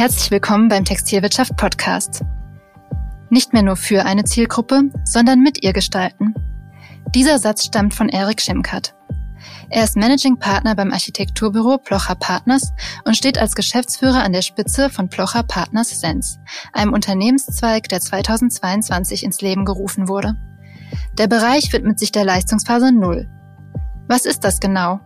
[0.00, 2.24] Herzlich willkommen beim Textilwirtschaft Podcast.
[3.28, 6.32] Nicht mehr nur für eine Zielgruppe, sondern mit ihr gestalten.
[7.14, 8.94] Dieser Satz stammt von Erik Schimkat.
[9.68, 12.72] Er ist Managing Partner beim Architekturbüro Plocher Partners
[13.04, 16.38] und steht als Geschäftsführer an der Spitze von Plocher Partners Sens,
[16.72, 20.34] einem Unternehmenszweig, der 2022 ins Leben gerufen wurde.
[21.18, 23.28] Der Bereich widmet sich der Leistungsphase Null.
[24.08, 25.00] Was ist das genau?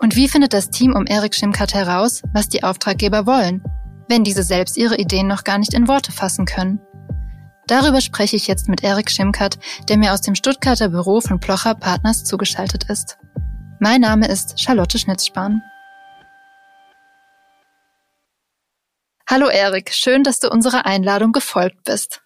[0.00, 3.62] Und wie findet das Team um Erik Schimkat heraus, was die Auftraggeber wollen,
[4.14, 6.78] wenn diese selbst ihre Ideen noch gar nicht in Worte fassen können?
[7.66, 11.74] Darüber spreche ich jetzt mit Erik Schimkat, der mir aus dem Stuttgarter Büro von Plocher
[11.74, 13.18] Partners zugeschaltet ist.
[13.80, 15.62] Mein Name ist Charlotte Schnitzspahn.
[19.28, 22.22] Hallo Erik, schön, dass du unserer Einladung gefolgt bist.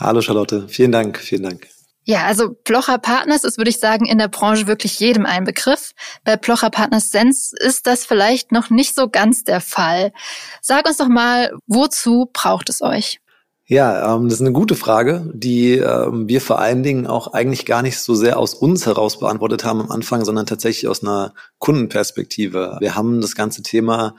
[0.00, 1.68] Hallo Charlotte, vielen Dank, vielen Dank.
[2.04, 5.92] Ja, also Plocher Partners ist, würde ich sagen, in der Branche wirklich jedem ein Begriff.
[6.24, 10.12] Bei Plocher Partners Sense ist das vielleicht noch nicht so ganz der Fall.
[10.60, 13.20] Sag uns doch mal, wozu braucht es euch?
[13.66, 17.64] Ja, ähm, das ist eine gute Frage, die ähm, wir vor allen Dingen auch eigentlich
[17.64, 21.32] gar nicht so sehr aus uns heraus beantwortet haben am Anfang, sondern tatsächlich aus einer
[21.58, 22.78] Kundenperspektive.
[22.80, 24.16] Wir haben das ganze Thema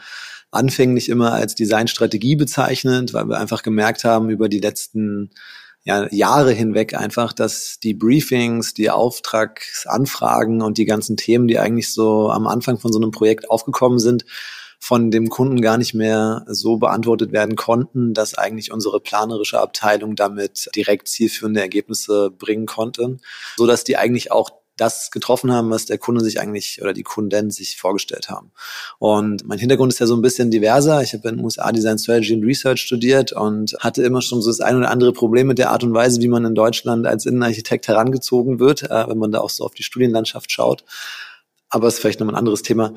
[0.51, 5.31] anfänglich immer als Designstrategie bezeichnet, weil wir einfach gemerkt haben über die letzten
[5.83, 11.91] ja, Jahre hinweg einfach, dass die Briefings, die Auftragsanfragen und die ganzen Themen, die eigentlich
[11.93, 14.25] so am Anfang von so einem Projekt aufgekommen sind,
[14.79, 20.15] von dem Kunden gar nicht mehr so beantwortet werden konnten, dass eigentlich unsere planerische Abteilung
[20.15, 23.17] damit direkt zielführende Ergebnisse bringen konnte,
[23.55, 27.03] so dass die eigentlich auch das getroffen haben, was der Kunde sich eigentlich oder die
[27.03, 28.51] Kunden sich vorgestellt haben.
[28.97, 31.01] Und mein Hintergrund ist ja so ein bisschen diverser.
[31.03, 34.49] Ich habe in den USA Design Strategy and Research studiert und hatte immer schon so
[34.49, 37.25] das ein oder andere Problem mit der Art und Weise, wie man in Deutschland als
[37.25, 40.83] Innenarchitekt herangezogen wird, äh, wenn man da auch so auf die Studienlandschaft schaut.
[41.69, 42.93] Aber es ist vielleicht nochmal ein anderes Thema.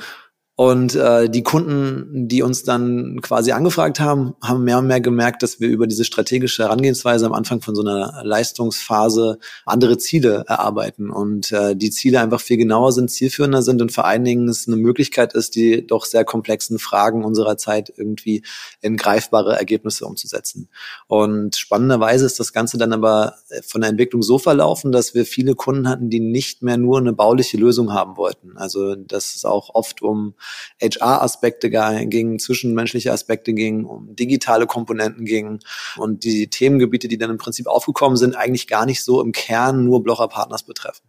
[0.59, 5.43] Und äh, die Kunden, die uns dann quasi angefragt haben, haben mehr und mehr gemerkt,
[5.43, 11.11] dass wir über diese strategische Herangehensweise am Anfang von so einer Leistungsphase andere Ziele erarbeiten
[11.11, 14.67] und äh, die Ziele einfach viel genauer sind, zielführender sind und vor allen Dingen es
[14.67, 18.43] eine Möglichkeit ist, die doch sehr komplexen Fragen unserer Zeit irgendwie
[18.81, 20.71] in greifbare Ergebnisse umzusetzen.
[21.07, 23.35] Und spannenderweise ist das Ganze dann aber
[23.67, 27.13] von der Entwicklung so verlaufen, dass wir viele Kunden hatten, die nicht mehr nur eine
[27.13, 28.57] bauliche Lösung haben wollten.
[28.57, 30.33] Also das ist auch oft um
[30.81, 35.61] HR-Aspekte ging, zwischenmenschliche Aspekte ging, um digitale Komponenten ging
[35.97, 39.85] und die Themengebiete, die dann im Prinzip aufgekommen sind, eigentlich gar nicht so im Kern
[39.85, 41.05] nur Blocher Partners betreffen.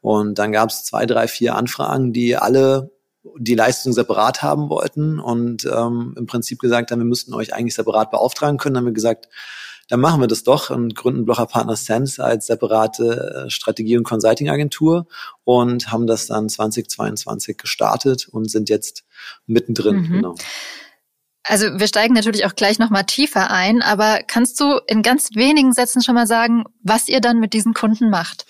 [0.00, 2.90] Und dann gab es zwei, drei, vier Anfragen, die alle
[3.38, 7.74] die Leistung separat haben wollten und ähm, im Prinzip gesagt haben, wir müssten euch eigentlich
[7.74, 8.74] separat beauftragen können.
[8.74, 9.28] Dann haben wir gesagt,
[9.88, 14.04] dann machen wir das doch und gründen Blocher Partner Sense als separate äh, Strategie- und
[14.04, 15.06] Consulting-Agentur
[15.44, 19.04] und haben das dann 2022 gestartet und sind jetzt
[19.46, 19.96] mittendrin.
[19.96, 20.12] Mhm.
[20.12, 20.34] Genau.
[21.46, 25.74] Also wir steigen natürlich auch gleich nochmal tiefer ein, aber kannst du in ganz wenigen
[25.74, 28.46] Sätzen schon mal sagen, was ihr dann mit diesen Kunden macht?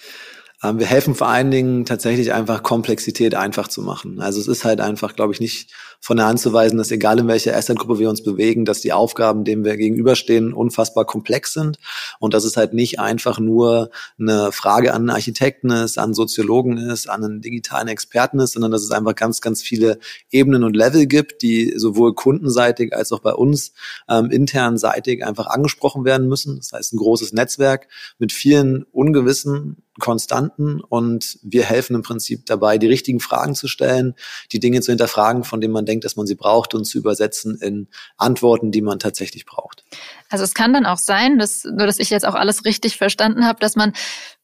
[0.64, 4.20] Ähm, wir helfen vor allen Dingen tatsächlich einfach Komplexität einfach zu machen.
[4.20, 7.18] Also es ist halt einfach, glaube ich, nicht von der Hand zu weisen, dass egal
[7.18, 11.78] in welcher Asset-Gruppe wir uns bewegen, dass die Aufgaben, denen wir gegenüberstehen, unfassbar komplex sind
[12.18, 16.78] und dass es halt nicht einfach nur eine Frage an einen Architekten ist, an Soziologen
[16.78, 19.98] ist, an einen digitalen Experten ist, sondern dass es einfach ganz, ganz viele
[20.30, 23.72] Ebenen und Level gibt, die sowohl kundenseitig als auch bei uns
[24.08, 26.56] ähm, intern seitig einfach angesprochen werden müssen.
[26.56, 27.88] Das heißt, ein großes Netzwerk
[28.18, 34.14] mit vielen ungewissen Konstanten und wir helfen im Prinzip dabei, die richtigen Fragen zu stellen,
[34.52, 37.58] die Dinge zu hinterfragen, von denen man denkt, dass man sie braucht und zu übersetzen
[37.60, 39.84] in Antworten, die man tatsächlich braucht.
[40.30, 43.46] Also es kann dann auch sein, dass, nur dass ich jetzt auch alles richtig verstanden
[43.46, 43.92] habe, dass man,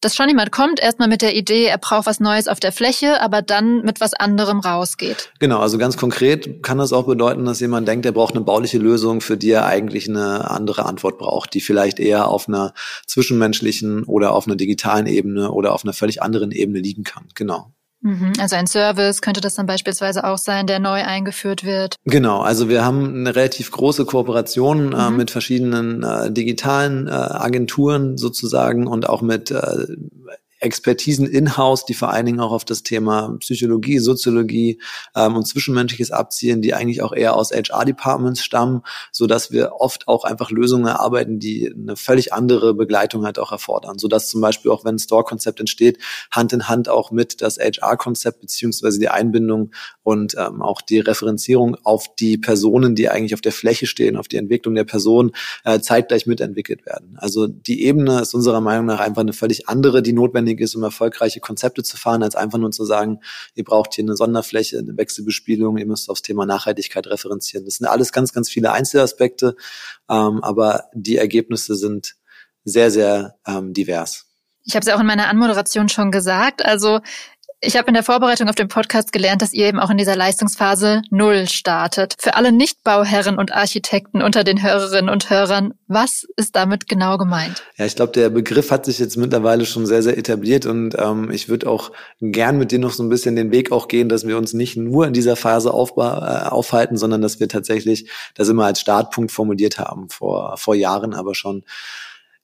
[0.01, 3.21] dass schon jemand kommt, erstmal mit der Idee, er braucht was Neues auf der Fläche,
[3.21, 5.33] aber dann mit was anderem rausgeht.
[5.41, 8.79] Genau, also ganz konkret kann das auch bedeuten, dass jemand denkt, er braucht eine bauliche
[8.79, 12.73] Lösung, für die er eigentlich eine andere Antwort braucht, die vielleicht eher auf einer
[13.07, 17.27] zwischenmenschlichen oder auf einer digitalen Ebene oder auf einer völlig anderen Ebene liegen kann.
[17.35, 17.73] Genau.
[18.03, 21.97] Mhm, also ein Service könnte das dann beispielsweise auch sein, der neu eingeführt wird.
[22.05, 25.17] Genau, also wir haben eine relativ große Kooperation äh, mhm.
[25.17, 29.87] mit verschiedenen äh, digitalen äh, Agenturen sozusagen und auch mit äh,
[30.61, 34.81] Expertisen in-house, die vor allen Dingen auch auf das Thema Psychologie, Soziologie
[35.17, 40.07] ähm, und Zwischenmenschliches abzielen, die eigentlich auch eher aus HR-Departments stammen, so dass wir oft
[40.07, 44.41] auch einfach Lösungen erarbeiten, die eine völlig andere Begleitung halt auch erfordern, so dass zum
[44.43, 45.99] Beispiel auch wenn ein Store-Konzept entsteht,
[46.31, 49.71] Hand in Hand auch mit das HR-Konzept beziehungsweise die Einbindung
[50.03, 54.29] und ähm, auch die Referenzierung auf die Personen, die eigentlich auf der Fläche stehen, auf
[54.29, 55.33] die Entwicklung der Person
[55.65, 57.17] äh, zeitgleich mitentwickelt werden.
[57.17, 60.75] Also die Ebene ist unserer Meinung nach einfach eine völlig andere, die notwendig notwendig ist,
[60.75, 63.21] um erfolgreiche Konzepte zu fahren, als einfach nur zu sagen,
[63.55, 67.65] ihr braucht hier eine Sonderfläche, eine Wechselbespielung, ihr müsst aufs Thema Nachhaltigkeit referenzieren.
[67.65, 69.57] Das sind alles ganz, ganz viele Einzelaspekte,
[70.09, 72.17] ähm, aber die Ergebnisse sind
[72.65, 74.27] sehr, sehr ähm, divers.
[74.65, 76.65] Ich habe es ja auch in meiner Anmoderation schon gesagt.
[76.65, 77.01] Also
[77.63, 80.17] ich habe in der Vorbereitung auf den Podcast gelernt, dass ihr eben auch in dieser
[80.17, 82.15] Leistungsphase Null startet.
[82.19, 87.63] Für alle Nicht-Bauherren und Architekten unter den Hörerinnen und Hörern, was ist damit genau gemeint?
[87.77, 91.31] Ja, ich glaube, der Begriff hat sich jetzt mittlerweile schon sehr, sehr etabliert und ähm,
[91.31, 91.93] ich würde auch
[92.23, 94.77] gern mit dir noch so ein bisschen den Weg auch gehen, dass wir uns nicht
[94.77, 99.33] nur in dieser Phase auf, äh, aufhalten, sondern dass wir tatsächlich das immer als Startpunkt
[99.33, 101.65] formuliert haben, vor, vor Jahren aber schon.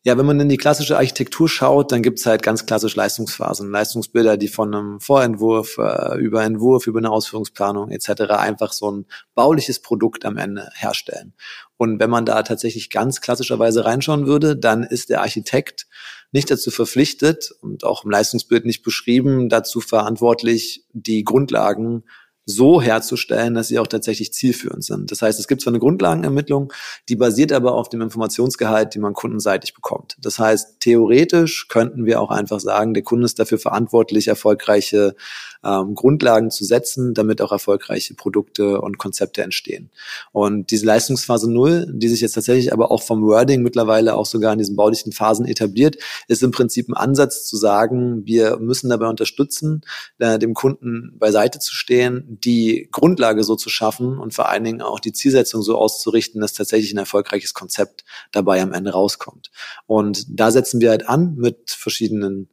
[0.06, 4.36] Ja, wenn man in die klassische Architektur schaut, dann gibt's halt ganz klassisch Leistungsphasen, Leistungsbilder,
[4.36, 8.20] die von einem Vorentwurf äh, über Entwurf, über eine Ausführungsplanung etc.
[8.34, 11.34] einfach so ein bauliches Produkt am Ende herstellen.
[11.76, 15.88] Und wenn man da tatsächlich ganz klassischerweise reinschauen würde, dann ist der Architekt
[16.30, 22.04] nicht dazu verpflichtet und auch im Leistungsbild nicht beschrieben, dazu verantwortlich, die Grundlagen
[22.48, 25.10] so herzustellen, dass sie auch tatsächlich zielführend sind.
[25.10, 26.72] Das heißt, es gibt zwar eine Grundlagenermittlung,
[27.08, 30.16] die basiert aber auf dem Informationsgehalt, den man kundenseitig bekommt.
[30.20, 35.16] Das heißt, theoretisch könnten wir auch einfach sagen, der Kunde ist dafür verantwortlich, erfolgreiche
[35.64, 39.90] ähm, Grundlagen zu setzen, damit auch erfolgreiche Produkte und Konzepte entstehen.
[40.30, 44.52] Und diese Leistungsphase Null, die sich jetzt tatsächlich aber auch vom Wording mittlerweile auch sogar
[44.52, 45.96] in diesen baulichen Phasen etabliert,
[46.28, 49.82] ist im Prinzip ein Ansatz zu sagen, wir müssen dabei unterstützen,
[50.18, 54.82] äh, dem Kunden beiseite zu stehen, die Grundlage so zu schaffen und vor allen Dingen
[54.82, 59.50] auch die Zielsetzung so auszurichten, dass tatsächlich ein erfolgreiches Konzept dabei am Ende rauskommt.
[59.86, 62.50] Und da setzen wir halt an mit verschiedenen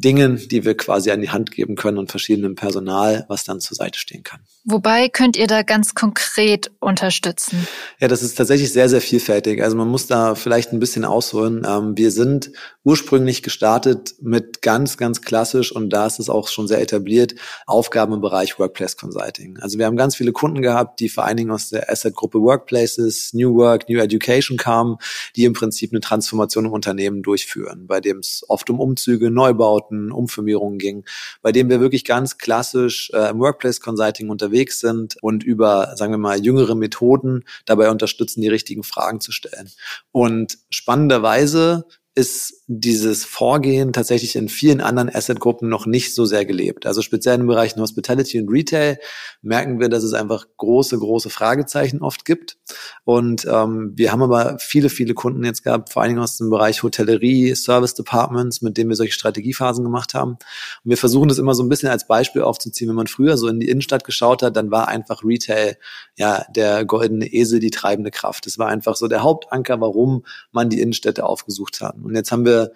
[0.00, 3.76] Dingen, die wir quasi an die Hand geben können und verschiedenem Personal, was dann zur
[3.76, 4.40] Seite stehen kann.
[4.64, 7.68] Wobei könnt ihr da ganz konkret unterstützen?
[8.00, 9.62] Ja, das ist tatsächlich sehr, sehr vielfältig.
[9.62, 11.64] Also man muss da vielleicht ein bisschen ausholen.
[11.64, 12.50] Ähm, wir sind
[12.82, 18.12] ursprünglich gestartet mit ganz, ganz klassisch und da ist es auch schon sehr etabliert, Aufgaben
[18.12, 19.58] im Bereich Workplace Consulting.
[19.60, 23.34] Also wir haben ganz viele Kunden gehabt, die vor allen Dingen aus der Asset-Gruppe Workplaces,
[23.34, 24.96] New Work, New Education kamen,
[25.36, 29.85] die im Prinzip eine Transformation im Unternehmen durchführen, bei dem es oft um Umzüge, Neubauten,
[29.90, 31.04] Umfirmierungen ging,
[31.42, 36.12] bei dem wir wirklich ganz klassisch äh, im Workplace Consulting unterwegs sind und über, sagen
[36.12, 39.70] wir mal, jüngere Methoden dabei unterstützen, die richtigen Fragen zu stellen.
[40.12, 41.86] Und spannenderweise
[42.16, 46.86] ist dieses Vorgehen tatsächlich in vielen anderen Assetgruppen noch nicht so sehr gelebt.
[46.86, 48.98] Also speziell in Bereichen Hospitality und Retail
[49.42, 52.56] merken wir, dass es einfach große, große Fragezeichen oft gibt.
[53.04, 56.48] Und ähm, wir haben aber viele, viele Kunden jetzt gehabt, vor allen Dingen aus dem
[56.48, 60.32] Bereich Hotellerie, Service Departments, mit denen wir solche Strategiephasen gemacht haben.
[60.32, 62.88] Und wir versuchen das immer so ein bisschen als Beispiel aufzuziehen.
[62.88, 65.76] Wenn man früher so in die Innenstadt geschaut hat, dann war einfach Retail
[66.16, 68.46] ja der goldene Esel, die treibende Kraft.
[68.46, 72.05] Das war einfach so der Hauptanker, warum man die Innenstädte aufgesucht hat.
[72.06, 72.72] Und jetzt haben wir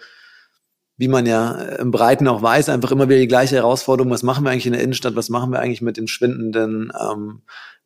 [1.00, 4.12] wie man ja im Breiten auch weiß, einfach immer wieder die gleiche Herausforderung.
[4.12, 5.16] Was machen wir eigentlich in der Innenstadt?
[5.16, 7.40] Was machen wir eigentlich mit dem schwindenden ähm,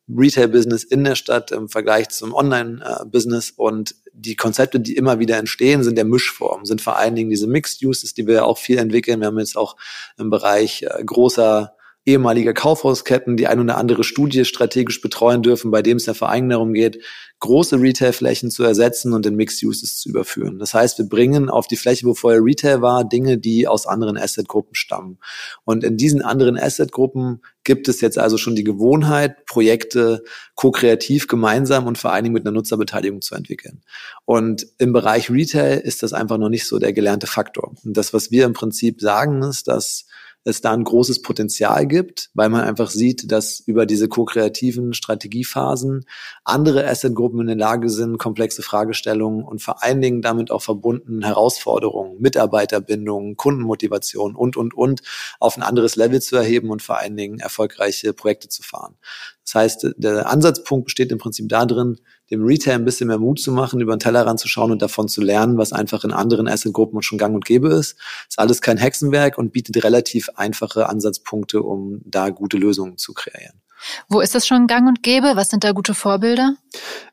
[0.09, 3.51] Retail-Business in der Stadt im Vergleich zum Online-Business?
[3.51, 7.47] Und die Konzepte, die immer wieder entstehen, sind der Mischform, sind vor allen Dingen diese
[7.47, 9.21] Mixed-Uses, die wir auch viel entwickeln.
[9.21, 9.77] Wir haben jetzt auch
[10.17, 11.74] im Bereich äh, großer
[12.05, 16.49] ehemaliger Kaufhausketten die ein oder andere Studie strategisch betreuen dürfen, bei dem es der Verein
[16.49, 17.03] darum geht,
[17.39, 20.57] große Retail-Flächen zu ersetzen und in Mixed Uses zu überführen.
[20.59, 24.17] Das heißt, wir bringen auf die Fläche, wo vorher Retail war, Dinge, die aus anderen
[24.17, 25.19] Asset-Gruppen stammen.
[25.63, 31.87] Und in diesen anderen Asset-Gruppen gibt es jetzt also schon die Gewohnheit, Projekte ko-kreativ gemeinsam
[31.87, 33.81] und vor allen Dingen mit einer Nutzerbeteiligung zu entwickeln.
[34.23, 37.73] Und im Bereich Retail ist das einfach noch nicht so der gelernte Faktor.
[37.83, 40.05] Und das, was wir im Prinzip sagen, ist, dass
[40.45, 46.05] es da ein großes Potenzial gibt, weil man einfach sieht, dass über diese ko-kreativen Strategiephasen
[46.43, 51.23] andere Assetgruppen in der Lage sind, komplexe Fragestellungen und vor allen Dingen damit auch verbunden
[51.23, 55.01] Herausforderungen, Mitarbeiterbindung, Kundenmotivation und, und, und
[55.39, 58.95] auf ein anderes Level zu erheben und vor allen Dingen erfolgreiche Projekte zu fahren.
[59.43, 61.99] Das heißt, der Ansatzpunkt besteht im Prinzip darin,
[62.31, 65.07] dem Retail ein bisschen mehr Mut zu machen, über den Tellerrand zu schauen und davon
[65.07, 67.97] zu lernen, was einfach in anderen Assetgruppen schon gang und gäbe ist.
[68.27, 73.61] Ist alles kein Hexenwerk und bietet relativ einfache Ansatzpunkte, um da gute Lösungen zu kreieren.
[74.07, 75.33] Wo ist das schon gang und gäbe?
[75.35, 76.55] Was sind da gute Vorbilder?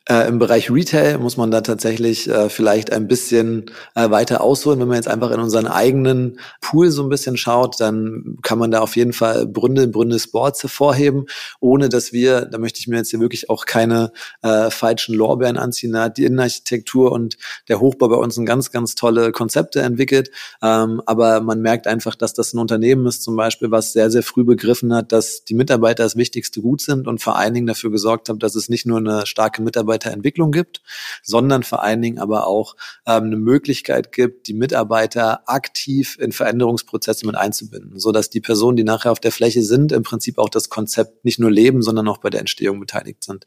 [0.09, 4.81] Äh, Im Bereich Retail muss man da tatsächlich äh, vielleicht ein bisschen äh, weiter ausholen.
[4.81, 8.73] Wenn man jetzt einfach in unseren eigenen Pool so ein bisschen schaut, dann kann man
[8.73, 11.27] da auf jeden Fall Bründe, Bründe Sports hervorheben,
[11.61, 15.57] ohne dass wir, da möchte ich mir jetzt hier wirklich auch keine äh, falschen Lorbeeren
[15.57, 17.37] anziehen, da hat die Innenarchitektur und
[17.69, 20.33] der Hochbau bei uns ein ganz, ganz tolle Konzepte entwickelt.
[20.63, 24.25] Ähm, aber man merkt einfach, dass das ein Unternehmen ist zum Beispiel, was sehr, sehr
[24.25, 27.93] früh begriffen hat, dass die Mitarbeiter das wichtigste Gut sind und vor allen Dingen dafür
[27.93, 30.83] gesorgt hat, dass es nicht nur eine starke Mitarbeiter Mitarbeiterentwicklung gibt,
[31.23, 37.27] sondern vor allen Dingen aber auch ähm, eine Möglichkeit gibt, die Mitarbeiter aktiv in Veränderungsprozesse
[37.27, 40.49] mit einzubinden, so dass die Personen, die nachher auf der Fläche sind, im Prinzip auch
[40.49, 43.47] das Konzept nicht nur leben, sondern auch bei der Entstehung beteiligt sind.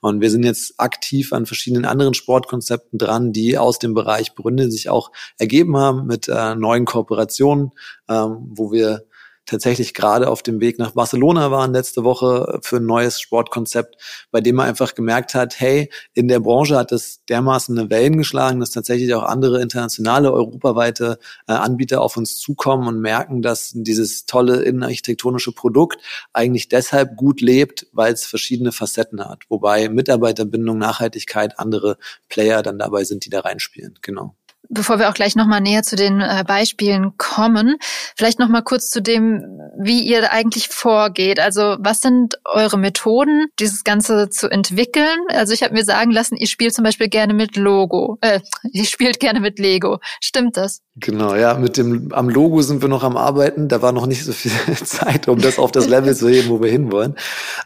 [0.00, 4.70] Und wir sind jetzt aktiv an verschiedenen anderen Sportkonzepten dran, die aus dem Bereich Bründe
[4.70, 7.72] sich auch ergeben haben mit äh, neuen Kooperationen,
[8.08, 9.04] ähm, wo wir
[9.46, 13.96] tatsächlich gerade auf dem Weg nach Barcelona waren letzte Woche für ein neues Sportkonzept,
[14.30, 18.18] bei dem man einfach gemerkt hat, hey, in der Branche hat es dermaßen eine Wellen
[18.18, 23.72] geschlagen, dass tatsächlich auch andere internationale, europaweite äh, Anbieter auf uns zukommen und merken, dass
[23.74, 26.00] dieses tolle innenarchitektonische Produkt
[26.32, 31.96] eigentlich deshalb gut lebt, weil es verschiedene Facetten hat, wobei Mitarbeiterbindung, Nachhaltigkeit, andere
[32.28, 33.98] Player dann dabei sind, die da reinspielen.
[34.02, 34.34] Genau.
[34.68, 37.76] Bevor wir auch gleich nochmal näher zu den äh, Beispielen kommen,
[38.16, 41.40] vielleicht nochmal kurz zu dem, wie ihr eigentlich vorgeht.
[41.40, 45.18] Also was sind eure Methoden, dieses Ganze zu entwickeln?
[45.28, 48.18] Also ich habe mir sagen lassen, ihr spielt zum Beispiel gerne mit Logo.
[48.20, 48.40] Äh,
[48.72, 49.98] ihr spielt gerne mit Lego.
[50.20, 50.80] Stimmt das?
[50.96, 53.68] Genau, ja, mit dem am Logo sind wir noch am Arbeiten.
[53.68, 54.52] Da war noch nicht so viel
[54.84, 57.16] Zeit, um das auf das Level zu heben, wo wir hinwollen.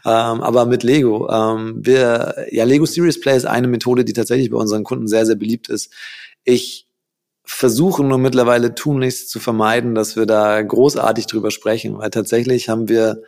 [0.05, 4.49] Ähm, aber mit Lego, ähm, wir, ja, Lego Serious Play ist eine Methode, die tatsächlich
[4.49, 5.91] bei unseren Kunden sehr, sehr beliebt ist.
[6.43, 6.87] Ich
[7.43, 12.87] versuchen nur mittlerweile tunlichst zu vermeiden, dass wir da großartig drüber sprechen, weil tatsächlich haben
[12.87, 13.21] wir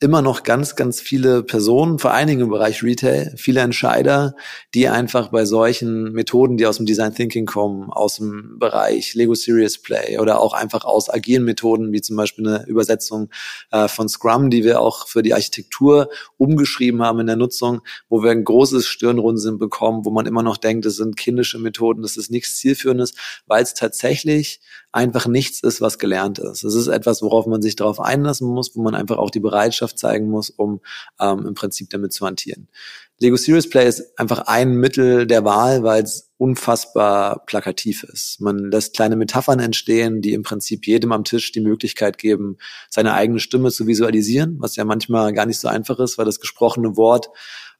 [0.00, 4.36] immer noch ganz, ganz viele Personen, vor allen Dingen im Bereich Retail, viele Entscheider,
[4.72, 9.34] die einfach bei solchen Methoden, die aus dem Design Thinking kommen, aus dem Bereich Lego
[9.34, 13.30] Serious Play oder auch einfach aus agilen Methoden, wie zum Beispiel eine Übersetzung
[13.72, 18.22] äh, von Scrum, die wir auch für die Architektur umgeschrieben haben in der Nutzung, wo
[18.22, 22.16] wir ein großes Stirnrunzeln bekommen, wo man immer noch denkt, das sind kindische Methoden, das
[22.16, 23.14] ist nichts Zielführendes,
[23.46, 24.60] weil es tatsächlich
[24.92, 26.64] einfach nichts ist, was gelernt ist.
[26.64, 29.87] Es ist etwas, worauf man sich darauf einlassen muss, wo man einfach auch die Bereitschaft
[29.94, 30.80] zeigen muss, um
[31.20, 32.68] ähm, im Prinzip damit zu hantieren.
[33.20, 38.40] Lego Serious Play ist einfach ein Mittel der Wahl, weil es unfassbar plakativ ist.
[38.40, 43.14] Man lässt kleine Metaphern entstehen, die im Prinzip jedem am Tisch die Möglichkeit geben, seine
[43.14, 46.96] eigene Stimme zu visualisieren, was ja manchmal gar nicht so einfach ist, weil das gesprochene
[46.96, 47.28] Wort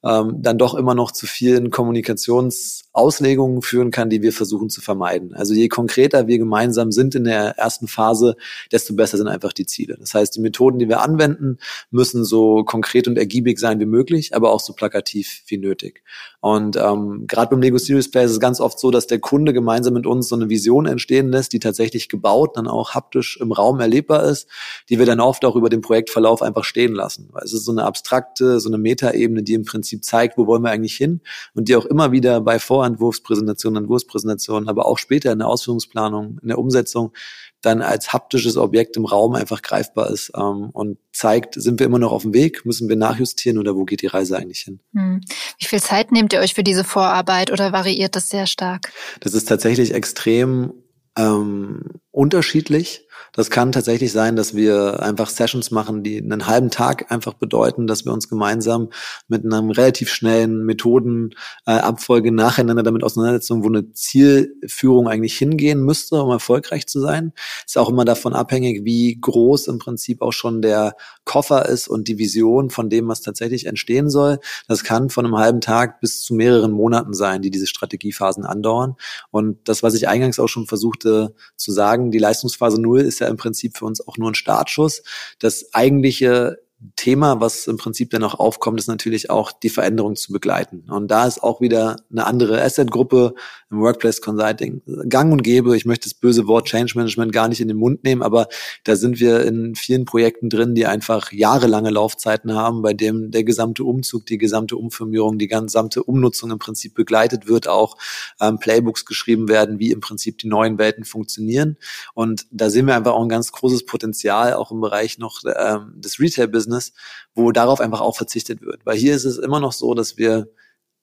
[0.05, 5.35] ähm, dann doch immer noch zu vielen Kommunikationsauslegungen führen kann, die wir versuchen zu vermeiden.
[5.35, 8.37] Also je konkreter wir gemeinsam sind in der ersten Phase,
[8.71, 9.97] desto besser sind einfach die Ziele.
[9.99, 11.59] Das heißt, die Methoden, die wir anwenden,
[11.91, 16.03] müssen so konkret und ergiebig sein wie möglich, aber auch so plakativ wie nötig.
[16.41, 19.53] Und ähm, gerade beim Lego Series Play ist es ganz oft so, dass der Kunde
[19.53, 23.51] gemeinsam mit uns so eine Vision entstehen lässt, die tatsächlich gebaut, dann auch haptisch im
[23.51, 24.49] Raum erlebbar ist,
[24.89, 27.29] die wir dann oft auch über den Projektverlauf einfach stehen lassen.
[27.33, 30.63] Weil es ist so eine abstrakte, so eine Metaebene, die im Prinzip zeigt, wo wollen
[30.63, 31.23] wir eigentlich hin
[31.55, 36.49] und die auch immer wieder bei Vorentwurfspräsentationen, Entwurfspräsentationen, aber auch später in der Ausführungsplanung, in
[36.49, 37.13] der Umsetzung
[37.61, 41.99] dann als haptisches Objekt im Raum einfach greifbar ist ähm, und zeigt, sind wir immer
[41.99, 44.81] noch auf dem Weg, müssen wir nachjustieren oder wo geht die Reise eigentlich hin?
[44.95, 45.21] Hm.
[45.59, 48.93] Wie viel Zeit nehmt ihr euch für diese Vorarbeit oder variiert das sehr stark?
[49.21, 50.73] Das ist tatsächlich extrem
[51.17, 53.08] ähm, unterschiedlich.
[53.33, 57.87] Das kann tatsächlich sein, dass wir einfach Sessions machen, die einen halben Tag einfach bedeuten,
[57.87, 58.91] dass wir uns gemeinsam
[59.29, 66.23] mit einem relativ schnellen Methodenabfolge äh, nacheinander damit auseinandersetzen, wo eine Zielführung eigentlich hingehen müsste,
[66.23, 67.33] um erfolgreich zu sein.
[67.67, 70.95] Ist auch immer davon abhängig, wie groß im Prinzip auch schon der
[71.25, 74.39] Koffer ist und die Vision von dem, was tatsächlich entstehen soll.
[74.67, 78.97] Das kann von einem halben Tag bis zu mehreren Monaten sein, die diese Strategiephasen andauern.
[79.31, 83.29] Und das, was ich eingangs auch schon versuchte zu sagen, die Leistungsphase Null ist ja
[83.29, 85.03] im Prinzip für uns auch nur ein Startschuss.
[85.39, 86.59] Das eigentliche
[86.95, 90.85] Thema, was im Prinzip dann auch aufkommt, ist natürlich auch die Veränderung zu begleiten.
[90.89, 93.35] Und da ist auch wieder eine andere Asset-Gruppe
[93.69, 95.77] im Workplace Consulting gang und gäbe.
[95.77, 98.47] Ich möchte das böse Wort Change Management gar nicht in den Mund nehmen, aber
[98.85, 103.43] da sind wir in vielen Projekten drin, die einfach jahrelange Laufzeiten haben, bei dem der
[103.43, 107.97] gesamte Umzug, die gesamte Umfirmierung, die gesamte Umnutzung im Prinzip begleitet wird, auch
[108.41, 111.77] ähm, Playbooks geschrieben werden, wie im Prinzip die neuen Welten funktionieren.
[112.15, 115.95] Und da sehen wir einfach auch ein ganz großes Potenzial, auch im Bereich noch ähm,
[115.97, 116.93] des Retail-Business Business,
[117.35, 118.85] wo darauf einfach auch verzichtet wird.
[118.85, 120.49] Weil hier ist es immer noch so, dass wir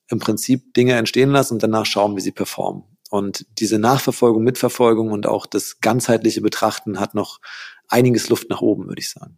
[0.09, 2.83] im Prinzip Dinge entstehen lassen und danach schauen, wie sie performen.
[3.09, 7.39] Und diese Nachverfolgung, Mitverfolgung und auch das ganzheitliche Betrachten hat noch
[7.87, 9.37] einiges Luft nach oben, würde ich sagen.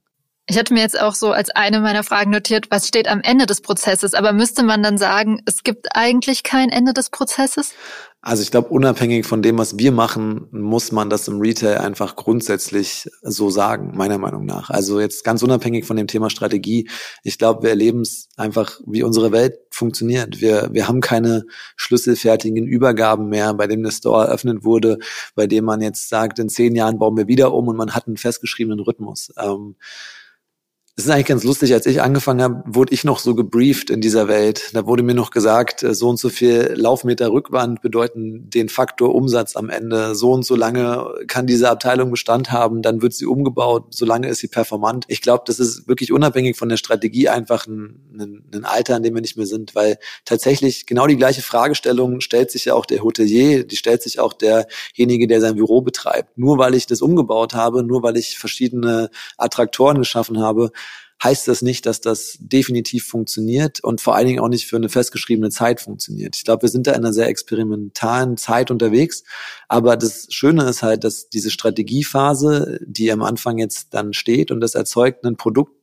[0.50, 3.46] Ich hatte mir jetzt auch so als eine meiner Fragen notiert, was steht am Ende
[3.46, 4.13] des Prozesses?
[4.13, 7.74] Aber müsste man dann sagen, es gibt eigentlich kein Ende des Prozesses?
[8.22, 12.16] Also ich glaube, unabhängig von dem, was wir machen, muss man das im Retail einfach
[12.16, 14.70] grundsätzlich so sagen, meiner Meinung nach.
[14.70, 16.89] Also jetzt ganz unabhängig von dem Thema Strategie.
[17.24, 20.39] Ich glaube, wir erleben es einfach, wie unsere Welt funktioniert.
[20.39, 21.44] Wir, wir haben keine
[21.75, 24.98] schlüsselfertigen Übergaben mehr, bei dem der Store eröffnet wurde,
[25.36, 28.08] bei dem man jetzt sagt, in zehn Jahren bauen wir wieder um und man hat
[28.08, 29.32] einen festgeschriebenen Rhythmus.
[29.38, 29.75] Ähm,
[30.98, 31.75] Das ist eigentlich ganz lustig.
[31.75, 34.72] Als ich angefangen habe, wurde ich noch so gebrieft in dieser Welt.
[34.74, 39.13] Da wurde mir noch gesagt, äh, so und so viel Laufmeter Rückwand bedeuten den Faktor
[39.13, 40.16] Umsatz am Ende.
[40.16, 44.39] So und so lange kann diese Abteilung Bestand haben, dann wird sie umgebaut, solange ist
[44.39, 45.06] sie performant.
[45.08, 49.04] Ich glaube, das ist wirklich unabhängig von der Strategie einfach ein, ein, ein Alter, an
[49.04, 52.88] dem wir nicht mehr sind, weil tatsächlich genau die gleiche Fragestellung stellt sich ja auch
[52.88, 56.39] der Hotelier, die stellt sich auch derjenige, der sein Büro betreibt.
[56.39, 60.72] Nur weil ich das umgebaut habe, nur weil ich verschiedene Attraktoren geschaffen habe,
[61.24, 64.89] heißt das nicht, dass das definitiv funktioniert und vor allen Dingen auch nicht für eine
[64.89, 66.36] festgeschriebene Zeit funktioniert.
[66.36, 69.24] Ich glaube, wir sind da in einer sehr experimentalen Zeit unterwegs.
[69.67, 74.62] Aber das Schöne ist halt, dass diese Strategiephase, die am Anfang jetzt dann steht und
[74.62, 75.74] das erzeugt ein Produkt,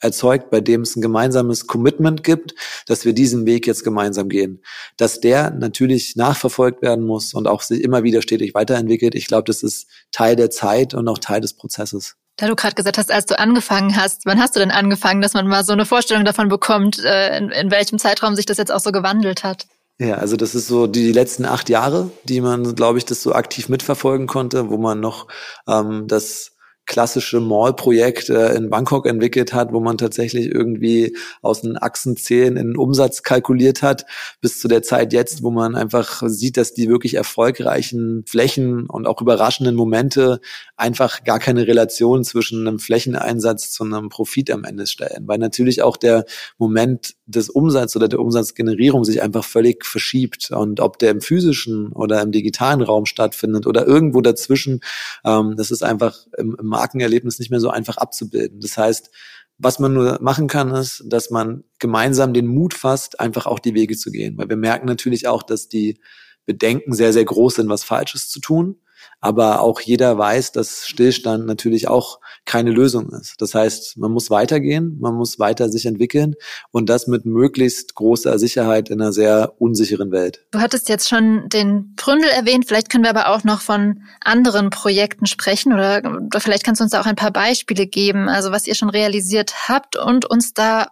[0.00, 2.54] erzeugt, bei dem es ein gemeinsames Commitment gibt,
[2.86, 4.62] dass wir diesen Weg jetzt gemeinsam gehen.
[4.96, 9.14] Dass der natürlich nachverfolgt werden muss und auch sich immer wieder stetig weiterentwickelt.
[9.14, 12.16] Ich glaube, das ist Teil der Zeit und auch Teil des Prozesses.
[12.38, 15.34] Da du gerade gesagt hast, als du angefangen hast, wann hast du denn angefangen, dass
[15.34, 18.72] man mal so eine Vorstellung davon bekommt, äh, in, in welchem Zeitraum sich das jetzt
[18.72, 19.66] auch so gewandelt hat?
[19.98, 23.32] Ja, also das ist so die letzten acht Jahre, die man, glaube ich, das so
[23.32, 25.26] aktiv mitverfolgen konnte, wo man noch
[25.66, 26.52] ähm, das
[26.88, 32.76] klassische Mall-Projekt äh, in Bangkok entwickelt hat, wo man tatsächlich irgendwie aus den Achsenzählen in
[32.76, 34.06] Umsatz kalkuliert hat,
[34.40, 39.06] bis zu der Zeit jetzt, wo man einfach sieht, dass die wirklich erfolgreichen Flächen und
[39.06, 40.40] auch überraschenden Momente
[40.76, 45.82] einfach gar keine Relation zwischen einem Flächeneinsatz zu einem Profit am Ende stellen, weil natürlich
[45.82, 46.24] auch der
[46.56, 51.92] Moment des Umsatzes oder der Umsatzgenerierung sich einfach völlig verschiebt und ob der im physischen
[51.92, 54.80] oder im digitalen Raum stattfindet oder irgendwo dazwischen,
[55.24, 58.60] ähm, das ist einfach im, im Markenerlebnis nicht mehr so einfach abzubilden.
[58.60, 59.10] Das heißt,
[59.58, 63.74] was man nur machen kann, ist, dass man gemeinsam den Mut fasst, einfach auch die
[63.74, 64.38] Wege zu gehen.
[64.38, 66.00] Weil wir merken natürlich auch, dass die
[66.46, 68.76] Bedenken sehr, sehr groß sind, was Falsches zu tun.
[69.20, 73.34] Aber auch jeder weiß, dass Stillstand natürlich auch keine Lösung ist.
[73.38, 76.34] Das heißt, man muss weitergehen, man muss weiter sich entwickeln
[76.70, 80.46] und das mit möglichst großer Sicherheit in einer sehr unsicheren Welt.
[80.52, 84.70] Du hattest jetzt schon den Bründel erwähnt, vielleicht können wir aber auch noch von anderen
[84.70, 88.52] Projekten sprechen oder, oder vielleicht kannst du uns da auch ein paar Beispiele geben, also
[88.52, 90.88] was ihr schon realisiert habt und uns da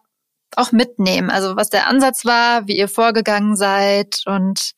[0.57, 4.73] auch mitnehmen, also was der Ansatz war, wie ihr vorgegangen seid und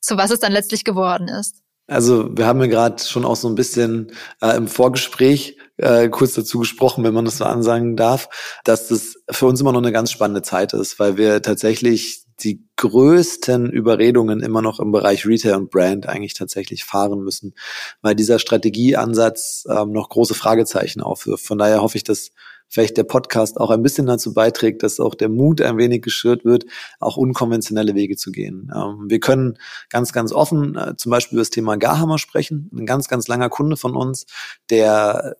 [0.00, 1.59] zu was es dann letztlich geworden ist.
[1.90, 6.34] Also wir haben ja gerade schon auch so ein bisschen äh, im Vorgespräch äh, kurz
[6.34, 8.28] dazu gesprochen, wenn man das so ansagen darf,
[8.62, 12.64] dass das für uns immer noch eine ganz spannende Zeit ist, weil wir tatsächlich die
[12.76, 17.54] größten Überredungen immer noch im Bereich Retail und Brand eigentlich tatsächlich fahren müssen,
[18.02, 21.44] weil dieser Strategieansatz ähm, noch große Fragezeichen aufwirft.
[21.44, 22.30] Von daher hoffe ich, dass
[22.70, 26.44] vielleicht der Podcast auch ein bisschen dazu beiträgt, dass auch der Mut ein wenig geschürt
[26.44, 26.64] wird,
[27.00, 28.70] auch unkonventionelle Wege zu gehen.
[28.74, 29.58] Ähm, wir können
[29.90, 32.70] ganz, ganz offen äh, zum Beispiel über das Thema Garhammer sprechen.
[32.72, 34.26] Ein ganz, ganz langer Kunde von uns,
[34.70, 35.36] der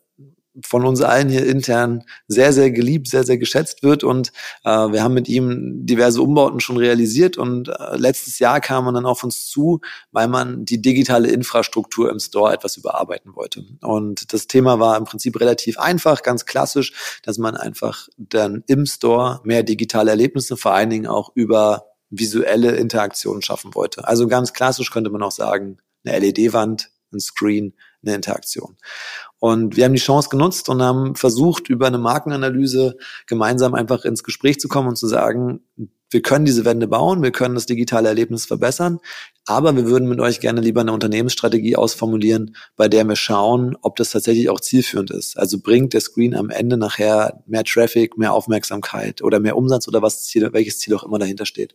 [0.64, 4.04] von uns allen hier intern sehr, sehr geliebt, sehr, sehr geschätzt wird.
[4.04, 4.32] Und
[4.64, 7.36] äh, wir haben mit ihm diverse Umbauten schon realisiert.
[7.36, 9.80] Und äh, letztes Jahr kam man dann auf uns zu,
[10.12, 13.64] weil man die digitale Infrastruktur im Store etwas überarbeiten wollte.
[13.80, 18.86] Und das Thema war im Prinzip relativ einfach, ganz klassisch, dass man einfach dann im
[18.86, 24.06] Store mehr digitale Erlebnisse, vor allen Dingen auch über visuelle Interaktionen schaffen wollte.
[24.06, 28.76] Also ganz klassisch könnte man auch sagen, eine LED-Wand, ein Screen, eine Interaktion.
[29.38, 34.22] Und wir haben die Chance genutzt und haben versucht, über eine Markenanalyse gemeinsam einfach ins
[34.22, 35.60] Gespräch zu kommen und zu sagen,
[36.10, 39.00] wir können diese Wände bauen, wir können das digitale Erlebnis verbessern,
[39.46, 43.96] aber wir würden mit euch gerne lieber eine Unternehmensstrategie ausformulieren, bei der wir schauen, ob
[43.96, 45.36] das tatsächlich auch zielführend ist.
[45.36, 50.02] Also bringt der Screen am Ende nachher mehr Traffic, mehr Aufmerksamkeit oder mehr Umsatz oder
[50.02, 51.74] was Ziel, welches Ziel auch immer dahinter steht.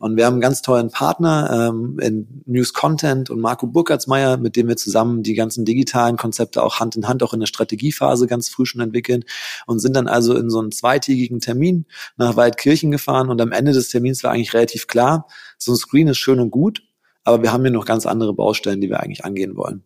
[0.00, 4.56] Und wir haben einen ganz tollen Partner ähm, in News Content und Marco Burkhardsmeier, mit
[4.56, 8.26] dem wir zusammen die ganzen digitalen Konzepte auch Hand in Hand auch in der Strategiephase
[8.26, 9.24] ganz früh schon entwickeln
[9.66, 13.71] und sind dann also in so einen zweitägigen Termin nach Waldkirchen gefahren und am Ende
[13.72, 15.26] des Termins war eigentlich relativ klar,
[15.58, 16.82] so ein Screen ist schön und gut,
[17.24, 19.84] aber wir haben hier noch ganz andere Baustellen, die wir eigentlich angehen wollen.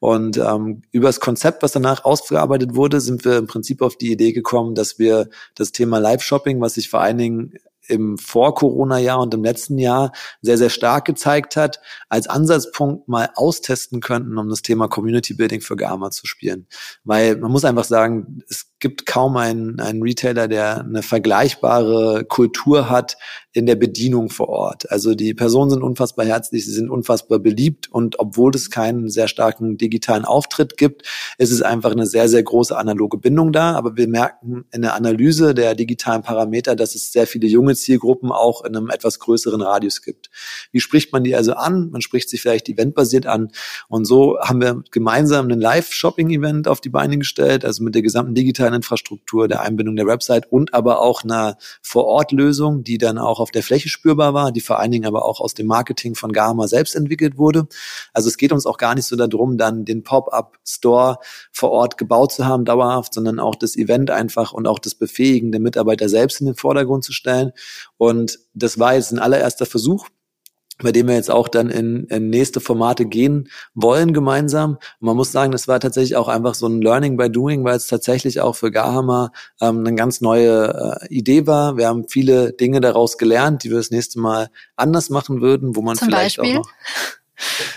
[0.00, 4.10] Und ähm, über das Konzept, was danach ausgearbeitet wurde, sind wir im Prinzip auf die
[4.10, 7.52] Idee gekommen, dass wir das Thema Live-Shopping, was sich vor allen Dingen
[7.88, 14.00] im Vor-Corona-Jahr und im letzten Jahr sehr, sehr stark gezeigt hat, als Ansatzpunkt mal austesten
[14.00, 16.66] könnten, um das Thema Community Building für Gamma zu spielen.
[17.04, 22.88] Weil man muss einfach sagen, es gibt kaum einen, einen Retailer, der eine vergleichbare Kultur
[22.88, 23.16] hat
[23.52, 24.90] in der Bedienung vor Ort.
[24.90, 29.26] Also die Personen sind unfassbar herzlich, sie sind unfassbar beliebt und obwohl es keinen sehr
[29.26, 31.02] starken digitalen Auftritt gibt,
[31.38, 33.72] ist es einfach eine sehr, sehr große analoge Bindung da.
[33.72, 38.30] Aber wir merken in der Analyse der digitalen Parameter, dass es sehr viele junge Zielgruppen
[38.30, 40.30] auch in einem etwas größeren Radius gibt.
[40.70, 41.90] Wie spricht man die also an?
[41.90, 43.48] Man spricht sie vielleicht eventbasiert an.
[43.88, 48.34] Und so haben wir gemeinsam ein Live-Shopping-Event auf die Beine gestellt, also mit der gesamten
[48.34, 53.50] digitalen Infrastruktur, der Einbindung der Website und aber auch einer Vor-Ort-Lösung, die dann auch auf
[53.50, 56.68] der Fläche spürbar war, die vor allen Dingen aber auch aus dem Marketing von Garma
[56.68, 57.66] selbst entwickelt wurde.
[58.12, 61.18] Also es geht uns auch gar nicht so darum, dann den Pop-up-Store
[61.52, 65.52] vor Ort gebaut zu haben, dauerhaft, sondern auch das Event einfach und auch das Befähigen
[65.52, 67.52] der Mitarbeiter selbst in den Vordergrund zu stellen.
[67.96, 70.08] Und das war jetzt ein allererster Versuch
[70.82, 74.74] bei dem wir jetzt auch dann in, in nächste Formate gehen wollen gemeinsam.
[75.00, 77.76] Und man muss sagen, das war tatsächlich auch einfach so ein Learning by Doing, weil
[77.76, 81.76] es tatsächlich auch für Garhammer ähm, eine ganz neue äh, Idee war.
[81.76, 85.82] Wir haben viele Dinge daraus gelernt, die wir das nächste Mal anders machen würden, wo
[85.82, 86.58] man Zum vielleicht Beispiel?
[86.58, 86.70] auch noch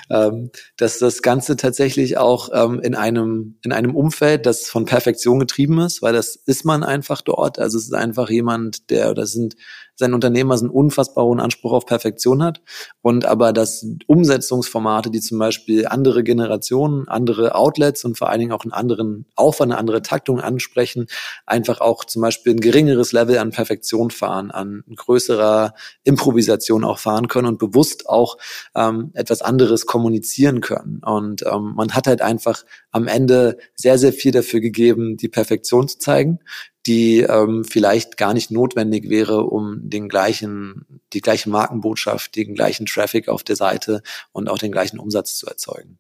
[0.10, 5.40] ähm, dass das Ganze tatsächlich auch ähm, in einem in einem Umfeld, das von Perfektion
[5.40, 7.60] getrieben ist, weil das ist man einfach dort.
[7.60, 9.56] Also es ist einfach jemand, der oder sind
[10.02, 12.62] sein Unternehmer einen unfassbar hohen Anspruch auf Perfektion hat
[13.02, 18.52] und aber dass Umsetzungsformate, die zum Beispiel andere Generationen, andere Outlets und vor allen Dingen
[18.52, 21.08] auch einen anderen Aufwand, eine andere Taktung ansprechen,
[21.46, 27.28] einfach auch zum Beispiel ein geringeres Level an Perfektion fahren, an größerer Improvisation auch fahren
[27.28, 28.38] können und bewusst auch
[28.76, 31.02] ähm, etwas anderes kommunizieren können.
[31.06, 35.88] Und ähm, man hat halt einfach am Ende sehr, sehr viel dafür gegeben, die Perfektion
[35.88, 36.40] zu zeigen
[36.88, 42.88] die ähm, vielleicht gar nicht notwendig wäre, um den gleichen, die gleiche Markenbotschaft, den gleichen
[42.88, 46.00] Traffic auf der Seite und auch den gleichen Umsatz zu erzeugen.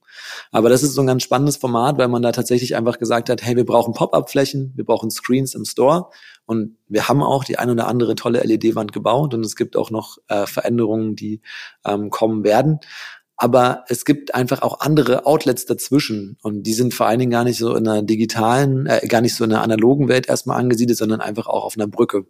[0.52, 3.44] Aber das ist so ein ganz spannendes Format, weil man da tatsächlich einfach gesagt hat,
[3.44, 6.10] hey, wir brauchen Pop-up-Flächen, wir brauchen Screens im Store
[6.46, 9.92] und wir haben auch die ein oder andere tolle LED-Wand gebaut und es gibt auch
[9.92, 11.42] noch äh, Veränderungen, die
[11.86, 12.80] ähm, kommen werden.
[13.42, 17.44] Aber es gibt einfach auch andere Outlets dazwischen und die sind vor allen Dingen gar
[17.44, 21.00] nicht so in einer digitalen, äh, gar nicht so in einer analogen Welt erstmal angesiedelt,
[21.00, 22.28] sondern einfach auch auf einer Brücke.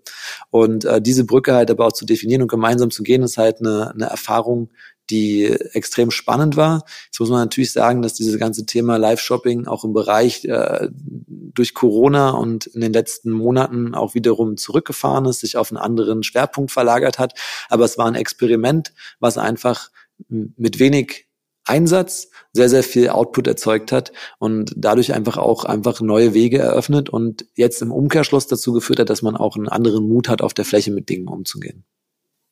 [0.52, 3.60] Und äh, diese Brücke halt aber auch zu definieren und gemeinsam zu gehen, ist halt
[3.60, 4.70] eine, eine Erfahrung,
[5.10, 6.86] die extrem spannend war.
[7.08, 11.74] Jetzt muss man natürlich sagen, dass dieses ganze Thema Live-Shopping auch im Bereich äh, durch
[11.74, 16.72] Corona und in den letzten Monaten auch wiederum zurückgefahren ist, sich auf einen anderen Schwerpunkt
[16.72, 17.34] verlagert hat.
[17.68, 19.90] Aber es war ein Experiment, was einfach
[20.28, 21.28] mit wenig
[21.66, 27.10] Einsatz sehr, sehr viel Output erzeugt hat und dadurch einfach auch einfach neue Wege eröffnet
[27.10, 30.54] und jetzt im Umkehrschluss dazu geführt hat, dass man auch einen anderen Mut hat, auf
[30.54, 31.86] der Fläche mit Dingen umzugehen.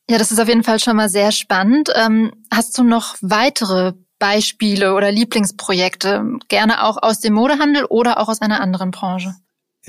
[0.10, 1.90] Ja, das ist auf jeden Fall schon mal sehr spannend.
[1.96, 6.24] Ähm, hast du noch weitere Beispiele oder Lieblingsprojekte?
[6.48, 9.36] Gerne auch aus dem Modehandel oder auch aus einer anderen Branche?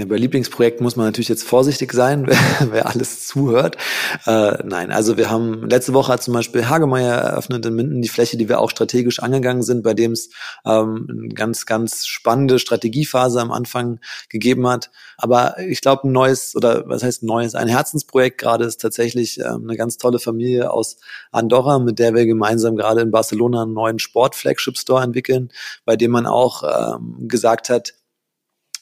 [0.01, 2.39] Ja, bei Lieblingsprojekten muss man natürlich jetzt vorsichtig sein, wer,
[2.71, 3.77] wer alles zuhört.
[4.25, 8.09] Äh, nein, also wir haben letzte Woche hat zum Beispiel Hagemeyer eröffnet in Minden die
[8.09, 10.31] Fläche, die wir auch strategisch angegangen sind, bei dem es
[10.65, 14.91] ähm, eine ganz, ganz spannende Strategiephase am Anfang gegeben hat.
[15.19, 19.65] Aber ich glaube, ein neues oder was heißt neues, ein Herzensprojekt gerade ist tatsächlich ähm,
[19.65, 20.97] eine ganz tolle Familie aus
[21.31, 25.51] Andorra, mit der wir gemeinsam gerade in Barcelona einen neuen Sport-Flagship-Store entwickeln,
[25.85, 27.93] bei dem man auch ähm, gesagt hat,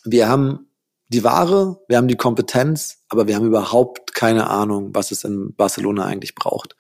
[0.05, 0.68] wir haben
[1.09, 5.55] die Ware, wir haben die Kompetenz, aber wir haben überhaupt keine Ahnung, was es in
[5.55, 6.75] Barcelona eigentlich braucht.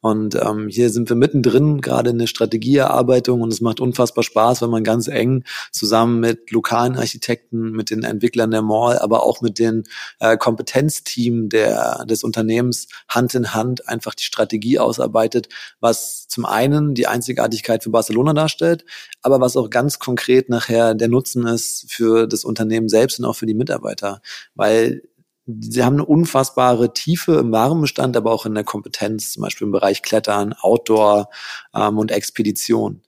[0.00, 4.62] Und ähm, hier sind wir mittendrin, gerade in der Strategieerarbeitung und es macht unfassbar Spaß,
[4.62, 9.40] wenn man ganz eng zusammen mit lokalen Architekten, mit den Entwicklern der Mall, aber auch
[9.40, 9.82] mit den
[10.20, 15.48] äh, Kompetenzteam der, des Unternehmens Hand in Hand einfach die Strategie ausarbeitet,
[15.80, 18.84] was zum einen die Einzigartigkeit für Barcelona darstellt,
[19.20, 23.34] aber was auch ganz konkret nachher der Nutzen ist für das Unternehmen selbst und auch
[23.34, 24.22] für die Mitarbeiter,
[24.54, 25.02] weil
[25.46, 29.72] sie haben eine unfassbare Tiefe im Warenbestand, aber auch in der Kompetenz, zum Beispiel im
[29.72, 31.28] Bereich Klettern, Outdoor
[31.74, 33.02] ähm, und Expedition.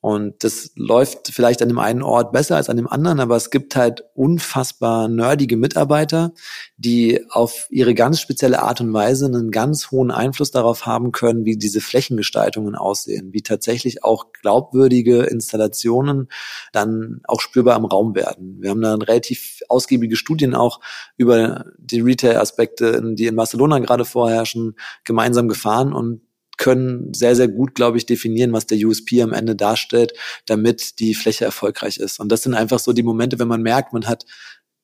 [0.00, 3.50] Und das läuft vielleicht an dem einen Ort besser als an dem anderen, aber es
[3.50, 6.32] gibt halt unfassbar nerdige Mitarbeiter,
[6.76, 11.44] die auf ihre ganz spezielle Art und Weise einen ganz hohen Einfluss darauf haben können,
[11.44, 16.28] wie diese Flächengestaltungen aussehen, wie tatsächlich auch glaubwürdige Installationen
[16.72, 18.58] dann auch spürbar im Raum werden.
[18.60, 20.80] Wir haben da relativ ausgiebige Studien auch
[21.16, 26.20] über die Retail-Aspekte, die in Barcelona gerade vorherrschen, gemeinsam gefahren und
[26.56, 30.12] können sehr, sehr gut, glaube ich, definieren, was der USP am Ende darstellt,
[30.46, 32.20] damit die Fläche erfolgreich ist.
[32.20, 34.24] Und das sind einfach so die Momente, wenn man merkt, man hat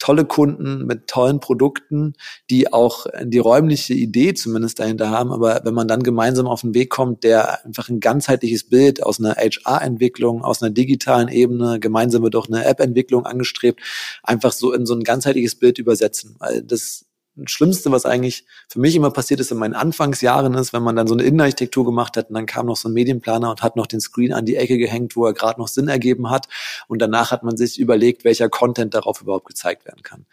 [0.02, 2.14] tolle Kunden mit tollen Produkten,
[2.50, 5.30] die auch die räumliche Idee zumindest dahinter haben.
[5.30, 9.20] Aber wenn man dann gemeinsam auf den Weg kommt, der einfach ein ganzheitliches Bild aus
[9.20, 13.80] einer HR-Entwicklung, aus einer digitalen Ebene, gemeinsam wird auch eine App-Entwicklung angestrebt,
[14.24, 16.34] einfach so in so ein ganzheitliches Bild übersetzen.
[16.40, 17.04] Weil das
[17.46, 21.06] Schlimmste, was eigentlich für mich immer passiert ist in meinen Anfangsjahren ist, wenn man dann
[21.06, 23.86] so eine Innenarchitektur gemacht hat und dann kam noch so ein Medienplaner und hat noch
[23.86, 26.48] den Screen an die Ecke gehängt, wo er gerade noch Sinn ergeben hat
[26.88, 30.26] und danach hat man sich überlegt, welcher Content darauf überhaupt gezeigt werden kann.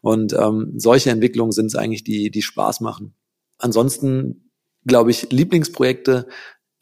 [0.00, 3.14] Und ähm, solche Entwicklungen sind es eigentlich, die, die Spaß machen.
[3.58, 4.50] ansonsten,
[4.86, 6.28] glaube ich, Lieblingsprojekte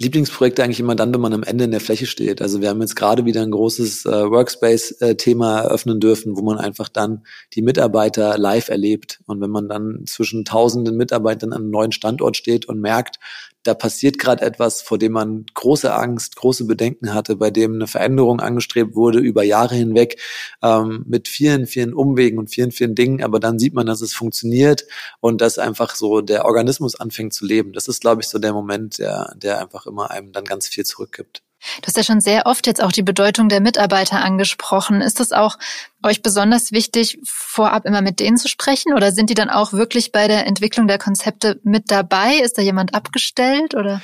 [0.03, 2.43] Lieblingsprojekte eigentlich immer dann, wenn man am Ende in der Fläche steht.
[2.43, 6.89] Also wir haben jetzt gerade wieder ein großes äh, Workspace-Thema eröffnen dürfen, wo man einfach
[6.89, 9.21] dann die Mitarbeiter live erlebt.
[9.27, 13.19] Und wenn man dann zwischen tausenden Mitarbeitern an einem neuen Standort steht und merkt,
[13.63, 17.87] da passiert gerade etwas, vor dem man große Angst, große Bedenken hatte, bei dem eine
[17.87, 20.21] Veränderung angestrebt wurde über Jahre hinweg
[20.63, 23.23] ähm, mit vielen, vielen Umwegen und vielen, vielen Dingen.
[23.23, 24.87] Aber dann sieht man, dass es funktioniert
[25.21, 27.73] und dass einfach so der Organismus anfängt zu leben.
[27.73, 30.85] Das ist, glaube ich, so der Moment, der, der einfach immer einem dann ganz viel
[30.85, 31.43] zurückgibt.
[31.81, 35.01] Du hast ja schon sehr oft jetzt auch die Bedeutung der Mitarbeiter angesprochen.
[35.01, 35.59] Ist es auch
[36.03, 40.13] euch besonders wichtig, vorab immer mit denen zu sprechen oder sind die dann auch wirklich
[40.13, 42.37] bei der Entwicklung der Konzepte mit dabei?
[42.43, 44.03] Ist da jemand abgestellt oder?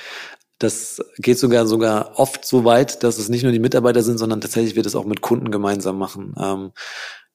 [0.59, 4.40] Das geht sogar sogar oft so weit, dass es nicht nur die Mitarbeiter sind, sondern
[4.40, 6.35] tatsächlich wird es auch mit Kunden gemeinsam machen.
[6.37, 6.73] Ähm,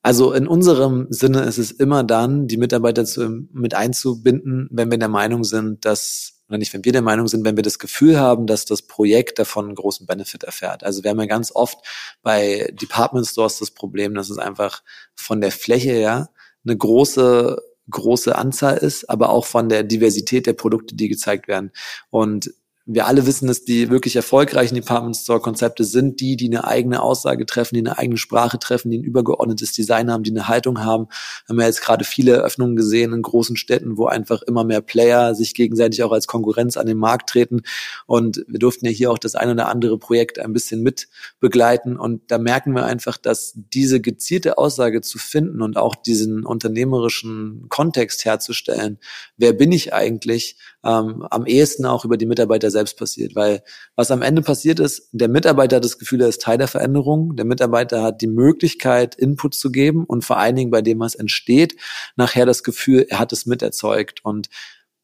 [0.02, 4.98] also in unserem Sinne ist es immer dann, die Mitarbeiter zu, mit einzubinden, wenn wir
[4.98, 8.18] der Meinung sind, dass oder nicht, wenn wir der Meinung sind, wenn wir das Gefühl
[8.18, 10.84] haben, dass das Projekt davon einen großen Benefit erfährt.
[10.84, 11.78] Also wir haben ja ganz oft
[12.22, 14.82] bei Department Stores das Problem, dass es einfach
[15.14, 16.30] von der Fläche her
[16.64, 21.70] eine große große Anzahl ist, aber auch von der Diversität der Produkte, die gezeigt werden.
[22.08, 22.50] Und
[22.86, 27.00] wir alle wissen, dass die wirklich erfolgreichen Department Store Konzepte sind die, die eine eigene
[27.00, 30.84] Aussage treffen, die eine eigene Sprache treffen, die ein übergeordnetes Design haben, die eine Haltung
[30.84, 31.06] haben.
[31.46, 34.82] Wir haben ja jetzt gerade viele Eröffnungen gesehen in großen Städten, wo einfach immer mehr
[34.82, 37.62] Player sich gegenseitig auch als Konkurrenz an den Markt treten.
[38.04, 41.08] Und wir durften ja hier auch das ein oder andere Projekt ein bisschen mit
[41.40, 41.96] begleiten.
[41.96, 47.64] Und da merken wir einfach, dass diese gezielte Aussage zu finden und auch diesen unternehmerischen
[47.70, 48.98] Kontext herzustellen,
[49.38, 53.34] wer bin ich eigentlich, ähm, am ehesten auch über die Mitarbeiter selbst passiert.
[53.34, 53.62] Weil
[53.96, 57.36] was am Ende passiert ist, der Mitarbeiter hat das Gefühl, er ist Teil der Veränderung.
[57.36, 61.14] Der Mitarbeiter hat die Möglichkeit, Input zu geben und vor allen Dingen bei dem, was
[61.14, 61.76] entsteht,
[62.16, 64.22] nachher das Gefühl, er hat es miterzeugt.
[64.22, 64.50] Und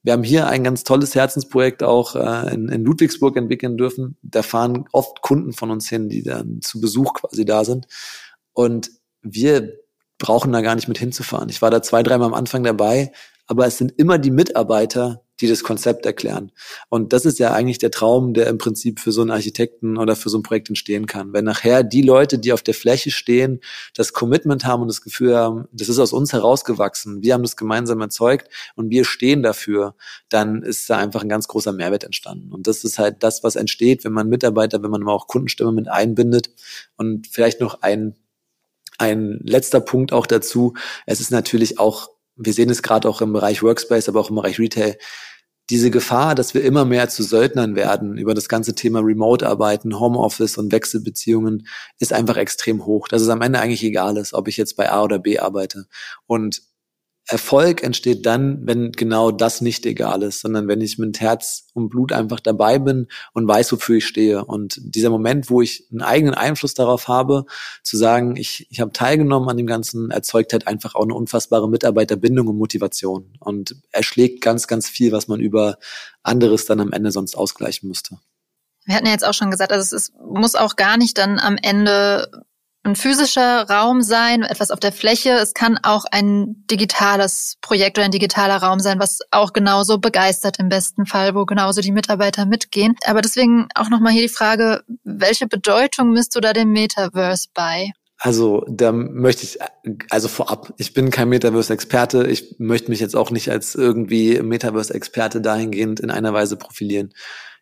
[0.03, 4.17] wir haben hier ein ganz tolles Herzensprojekt auch äh, in, in Ludwigsburg entwickeln dürfen.
[4.23, 7.87] Da fahren oft Kunden von uns hin, die dann zu Besuch quasi da sind.
[8.53, 8.91] Und
[9.23, 9.73] wir
[10.19, 11.49] brauchen da gar nicht mit hinzufahren.
[11.49, 13.13] Ich war da zwei, dreimal am Anfang dabei,
[13.47, 16.53] aber es sind immer die Mitarbeiter, die das Konzept erklären.
[16.89, 20.17] Und das ist ja eigentlich der Traum, der im Prinzip für so einen Architekten oder
[20.17, 21.33] für so ein Projekt entstehen kann.
[21.33, 23.61] Wenn nachher die Leute, die auf der Fläche stehen,
[23.95, 27.57] das Commitment haben und das Gefühl haben, das ist aus uns herausgewachsen, wir haben das
[27.57, 29.95] gemeinsam erzeugt und wir stehen dafür,
[30.29, 32.53] dann ist da einfach ein ganz großer Mehrwert entstanden.
[32.53, 35.89] Und das ist halt das, was entsteht, wenn man Mitarbeiter, wenn man auch Kundenstimme mit
[35.89, 36.51] einbindet
[36.97, 38.15] und vielleicht noch ein
[39.01, 40.75] ein letzter Punkt auch dazu.
[41.07, 44.37] Es ist natürlich auch, wir sehen es gerade auch im Bereich Workspace, aber auch im
[44.37, 44.97] Bereich Retail
[45.71, 50.59] diese Gefahr, dass wir immer mehr zu Söldnern werden über das ganze Thema Remote-Arbeiten, Homeoffice
[50.59, 51.69] und Wechselbeziehungen,
[52.01, 53.07] ist einfach extrem hoch.
[53.07, 55.87] Dass es am Ende eigentlich egal ist, ob ich jetzt bei A oder B arbeite.
[56.27, 56.63] Und
[57.31, 61.89] Erfolg entsteht dann, wenn genau das nicht egal ist, sondern wenn ich mit Herz und
[61.89, 64.45] Blut einfach dabei bin und weiß, wofür ich stehe.
[64.45, 67.45] Und dieser Moment, wo ich einen eigenen Einfluss darauf habe,
[67.85, 71.69] zu sagen, ich, ich habe teilgenommen an dem Ganzen, erzeugt halt einfach auch eine unfassbare
[71.69, 75.79] Mitarbeiterbindung und Motivation und erschlägt ganz, ganz viel, was man über
[76.25, 78.19] anderes dann am Ende sonst ausgleichen müsste.
[78.87, 81.39] Wir hatten ja jetzt auch schon gesagt, also es ist, muss auch gar nicht dann
[81.39, 82.29] am Ende
[82.83, 85.31] ein physischer Raum sein, etwas auf der Fläche.
[85.33, 90.59] Es kann auch ein digitales Projekt oder ein digitaler Raum sein, was auch genauso begeistert
[90.59, 92.95] im besten Fall, wo genauso die Mitarbeiter mitgehen.
[93.05, 97.91] Aber deswegen auch nochmal hier die Frage, welche Bedeutung misst du da dem Metaverse bei?
[98.23, 99.59] Also da möchte ich,
[100.11, 102.27] also vorab, ich bin kein Metaverse-Experte.
[102.27, 107.13] Ich möchte mich jetzt auch nicht als irgendwie Metaverse-Experte dahingehend in einer Weise profilieren.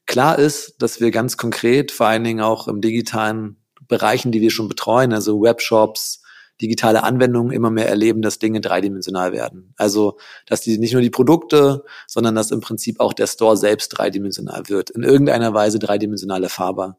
[0.06, 3.56] Klar ist, dass wir ganz konkret, vor allen Dingen auch im digitalen
[3.88, 6.22] Bereichen, die wir schon betreuen, also Webshops,
[6.60, 9.74] digitale Anwendungen immer mehr erleben, dass Dinge dreidimensional werden.
[9.76, 13.90] Also, dass die nicht nur die Produkte, sondern dass im Prinzip auch der Store selbst
[13.90, 16.98] dreidimensional wird, in irgendeiner Weise dreidimensional erfahrbar.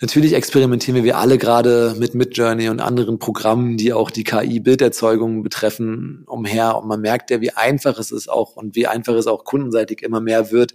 [0.00, 6.24] Natürlich experimentieren wir alle gerade mit Midjourney und anderen Programmen, die auch die KI-Bilderzeugung betreffen,
[6.26, 6.76] umher.
[6.76, 10.02] Und man merkt ja, wie einfach es ist auch und wie einfach es auch kundenseitig
[10.02, 10.74] immer mehr wird,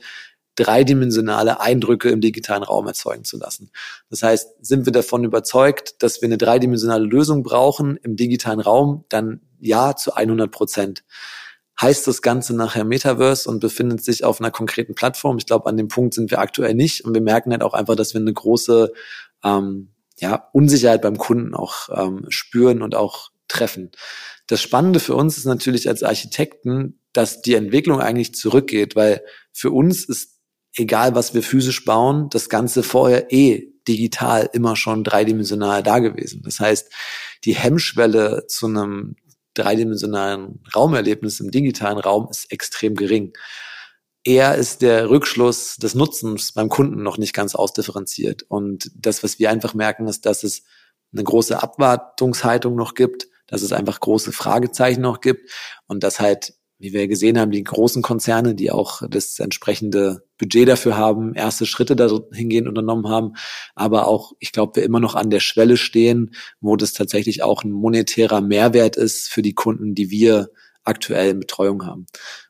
[0.58, 3.72] dreidimensionale Eindrücke im digitalen Raum erzeugen zu lassen.
[4.10, 9.06] Das heißt, sind wir davon überzeugt, dass wir eine dreidimensionale Lösung brauchen im digitalen Raum,
[9.10, 11.04] dann ja zu 100 Prozent.
[11.80, 15.38] Heißt das Ganze nachher Metaverse und befindet sich auf einer konkreten Plattform?
[15.38, 17.96] Ich glaube, an dem Punkt sind wir aktuell nicht und wir merken halt auch einfach,
[17.96, 18.91] dass wir eine große
[19.43, 19.89] ähm,
[20.20, 23.91] ja, Unsicherheit beim Kunden auch ähm, spüren und auch treffen.
[24.48, 29.72] Das Spannende für uns ist natürlich als Architekten, dass die Entwicklung eigentlich zurückgeht, weil für
[29.72, 30.37] uns ist
[30.78, 36.42] egal was wir physisch bauen, das Ganze vorher eh digital immer schon dreidimensional da gewesen.
[36.44, 36.92] Das heißt,
[37.46, 39.16] die Hemmschwelle zu einem
[39.54, 43.34] dreidimensionalen Raumerlebnis im digitalen Raum ist extrem gering.
[44.24, 48.44] Eher ist der Rückschluss des Nutzens beim Kunden noch nicht ganz ausdifferenziert.
[48.44, 50.63] Und das, was wir einfach merken, ist, dass es
[51.13, 55.50] eine große Abwartungshaltung noch gibt, dass es einfach große Fragezeichen noch gibt
[55.88, 60.68] und dass halt wie wir gesehen haben, die großen Konzerne, die auch das entsprechende Budget
[60.68, 63.34] dafür haben, erste Schritte dahingehend unternommen haben,
[63.74, 67.63] aber auch, ich glaube, wir immer noch an der Schwelle stehen, wo das tatsächlich auch
[67.63, 70.50] ein monetärer Mehrwert ist für die Kunden, die wir
[70.88, 72.06] aktuell in Betreuung haben.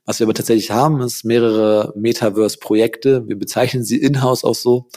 [0.05, 3.27] Was wir aber tatsächlich haben, ist mehrere Metaverse-Projekte.
[3.27, 4.89] Wir bezeichnen sie in-house auch so,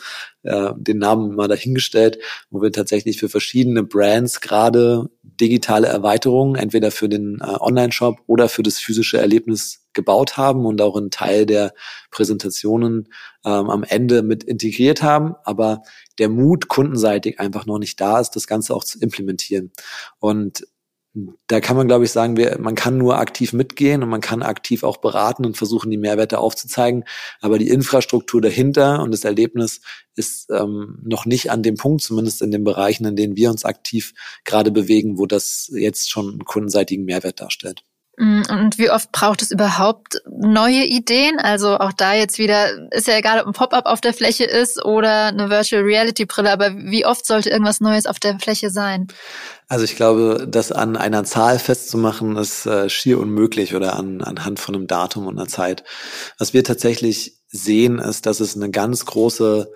[0.43, 2.19] äh, den Namen mal dahingestellt,
[2.51, 8.49] wo wir tatsächlich für verschiedene Brands gerade digitale Erweiterungen, entweder für den äh, Online-Shop oder
[8.49, 11.73] für das physische Erlebnis gebaut haben und auch einen Teil der
[12.11, 13.09] Präsentationen
[13.45, 15.83] ähm, am Ende mit integriert haben, aber
[16.19, 19.73] der Mut kundenseitig einfach noch nicht da ist, das Ganze auch zu implementieren.
[20.19, 20.67] Und
[21.49, 24.43] da kann man, glaube ich, sagen, wir, man kann nur aktiv mitgehen und man kann
[24.43, 27.05] aktiv auch beraten und versuchen, die Mehrwerte aufzuzeigen.
[27.41, 29.81] Aber die Infrastruktur dahinter und das Erlebnis
[30.15, 33.65] ist ähm, noch nicht an dem Punkt, zumindest in den Bereichen, in denen wir uns
[33.65, 34.13] aktiv
[34.45, 37.85] gerade bewegen, wo das jetzt schon einen kundenseitigen Mehrwert darstellt.
[38.21, 41.39] Mm, und wie oft braucht es überhaupt neue Ideen?
[41.39, 44.85] Also auch da jetzt wieder, ist ja egal, ob ein Pop-up auf der Fläche ist
[44.85, 49.09] oder eine Virtual Reality Brille, aber wie oft sollte irgendwas Neues auf der Fläche sein?
[49.69, 54.61] Also ich glaube, das an einer Zahl festzumachen, ist äh, schier unmöglich oder an, anhand
[54.61, 55.83] von einem Datum und einer Zeit.
[56.39, 59.73] Was wir tatsächlich sehen, ist, dass es eine ganz große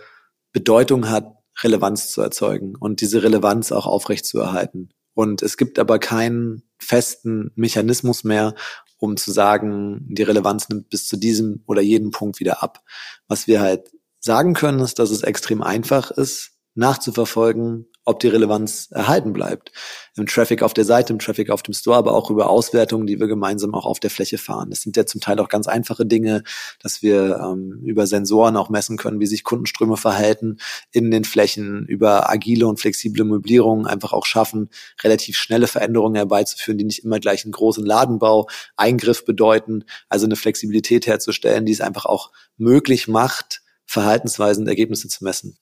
[0.52, 4.90] Bedeutung hat, Relevanz zu erzeugen und diese Relevanz auch aufrechtzuerhalten.
[5.14, 8.55] Und es gibt aber keinen festen Mechanismus mehr,
[8.98, 12.83] um zu sagen, die Relevanz nimmt bis zu diesem oder jedem Punkt wieder ab.
[13.29, 18.89] Was wir halt sagen können, ist, dass es extrem einfach ist, nachzuverfolgen, ob die Relevanz
[18.91, 19.73] erhalten bleibt.
[20.17, 23.19] Im Traffic auf der Seite, im Traffic auf dem Store, aber auch über Auswertungen, die
[23.19, 24.71] wir gemeinsam auch auf der Fläche fahren.
[24.71, 26.43] Das sind ja zum Teil auch ganz einfache Dinge,
[26.81, 30.59] dass wir ähm, über Sensoren auch messen können, wie sich Kundenströme verhalten
[30.93, 34.69] in den Flächen, über agile und flexible Möblierungen einfach auch schaffen,
[35.03, 40.37] relativ schnelle Veränderungen herbeizuführen, die nicht immer gleich einen großen Ladenbau, Eingriff bedeuten, also eine
[40.37, 45.59] Flexibilität herzustellen, die es einfach auch möglich macht, Verhaltensweisen und Ergebnisse zu messen.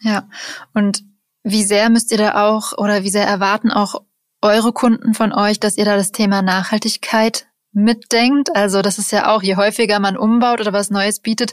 [0.00, 0.28] Ja,
[0.74, 1.04] und
[1.42, 4.02] wie sehr müsst ihr da auch oder wie sehr erwarten auch
[4.42, 8.54] eure Kunden von euch, dass ihr da das Thema Nachhaltigkeit mitdenkt?
[8.54, 11.52] Also das ist ja auch, je häufiger man umbaut oder was Neues bietet,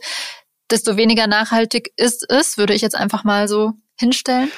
[0.69, 4.51] desto weniger nachhaltig ist es, würde ich jetzt einfach mal so hinstellen.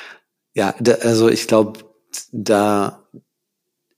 [0.53, 1.79] Ja, also ich glaube,
[2.31, 3.07] da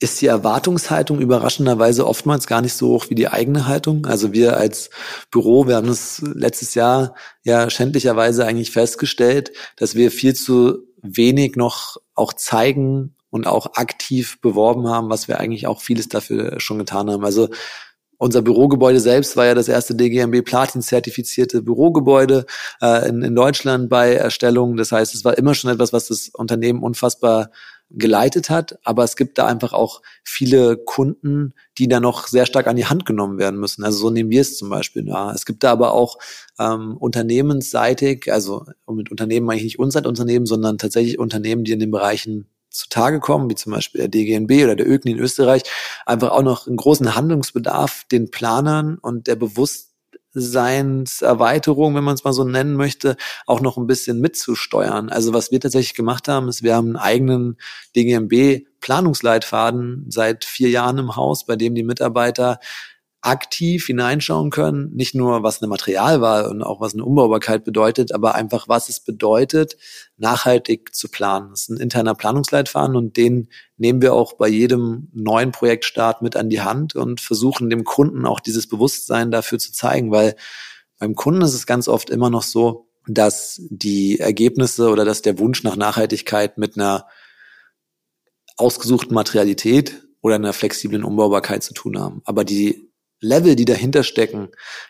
[0.02, 4.08] ist die Erwartungshaltung überraschenderweise oftmals gar nicht so hoch wie die eigene Haltung.
[4.08, 4.90] Also wir als
[5.30, 11.56] Büro, wir haben das letztes Jahr ja schändlicherweise eigentlich festgestellt, dass wir viel zu wenig
[11.56, 16.80] noch auch zeigen und auch aktiv beworben haben, was wir eigentlich auch vieles dafür schon
[16.80, 17.24] getan haben.
[17.24, 17.50] Also
[18.18, 22.48] unser Bürogebäude selbst war ja das erste DGMB Platin zertifizierte Bürogebäude
[22.82, 24.78] äh, in, in Deutschland bei Erstellung.
[24.78, 27.52] Das heißt, es war immer schon etwas, was das Unternehmen unfassbar
[27.94, 32.68] geleitet hat, aber es gibt da einfach auch viele Kunden, die da noch sehr stark
[32.68, 33.84] an die Hand genommen werden müssen.
[33.84, 35.34] Also so nehmen wir es zum Beispiel wahr.
[35.34, 36.18] Es gibt da aber auch
[36.60, 41.80] ähm, unternehmensseitig, also mit Unternehmen meine ich nicht unser Unternehmen, sondern tatsächlich Unternehmen, die in
[41.80, 45.64] den Bereichen zutage kommen, wie zum Beispiel der DGNB oder der ÖGNI in Österreich,
[46.06, 49.91] einfach auch noch einen großen Handlungsbedarf den Planern und der bewusst
[50.34, 55.10] Bewusstseinserweiterung, wenn man es mal so nennen möchte, auch noch ein bisschen mitzusteuern.
[55.10, 57.58] Also was wir tatsächlich gemacht haben, ist, wir haben einen eigenen
[57.96, 62.60] DGMB Planungsleitfaden seit vier Jahren im Haus, bei dem die Mitarbeiter
[63.22, 68.34] aktiv hineinschauen können, nicht nur was eine Materialwahl und auch was eine Umbaubarkeit bedeutet, aber
[68.34, 69.78] einfach was es bedeutet,
[70.18, 71.52] nachhaltig zu planen.
[71.52, 76.36] Das ist ein interner Planungsleitfaden und den nehmen wir auch bei jedem neuen Projektstart mit
[76.36, 80.36] an die Hand und versuchen dem Kunden auch dieses Bewusstsein dafür zu zeigen, weil
[80.98, 85.38] beim Kunden ist es ganz oft immer noch so, dass die Ergebnisse oder dass der
[85.38, 87.08] Wunsch nach Nachhaltigkeit mit einer
[88.58, 92.22] ausgesuchten Materialität oder einer flexiblen Umbaubarkeit zu tun haben.
[92.26, 92.91] Aber die
[93.22, 94.50] Level, die dahinter stecken,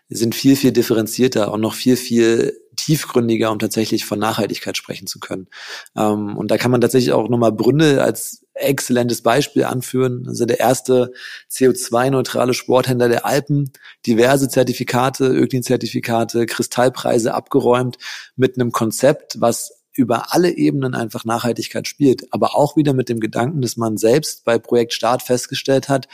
[0.09, 5.19] sind viel, viel differenzierter und noch viel, viel tiefgründiger, um tatsächlich von Nachhaltigkeit sprechen zu
[5.19, 5.47] können.
[5.95, 10.25] Ähm, und da kann man tatsächlich auch nochmal Bründe als exzellentes Beispiel anführen.
[10.27, 11.11] Also der erste
[11.51, 13.71] CO2-neutrale Sporthändler der Alpen,
[14.07, 17.97] diverse Zertifikate, Öklin-Zertifikate, Kristallpreise abgeräumt
[18.35, 23.19] mit einem Konzept, was über alle Ebenen einfach Nachhaltigkeit spielt, aber auch wieder mit dem
[23.19, 26.07] Gedanken, dass man selbst bei Projekt Start festgestellt hat,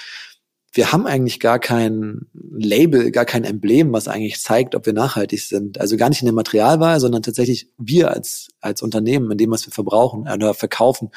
[0.74, 5.41] wir haben eigentlich gar kein Label, gar kein Emblem, was eigentlich zeigt, ob wir nachhaltig
[5.41, 5.80] sind.
[5.80, 9.65] Also gar nicht in der Materialwahl, sondern tatsächlich wir als, als Unternehmen, in dem, was
[9.65, 11.09] wir verbrauchen oder verkaufen.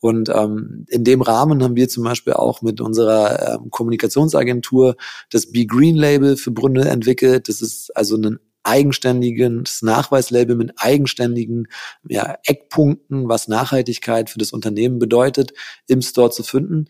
[0.00, 4.96] Und ähm, in dem Rahmen haben wir zum Beispiel auch mit unserer ähm, Kommunikationsagentur
[5.30, 7.48] das Be Green Label für Brünnel entwickelt.
[7.48, 11.68] Das ist also ein eigenständiges Nachweislabel mit eigenständigen
[12.08, 15.52] ja, Eckpunkten, was Nachhaltigkeit für das Unternehmen bedeutet,
[15.86, 16.86] im Store zu finden.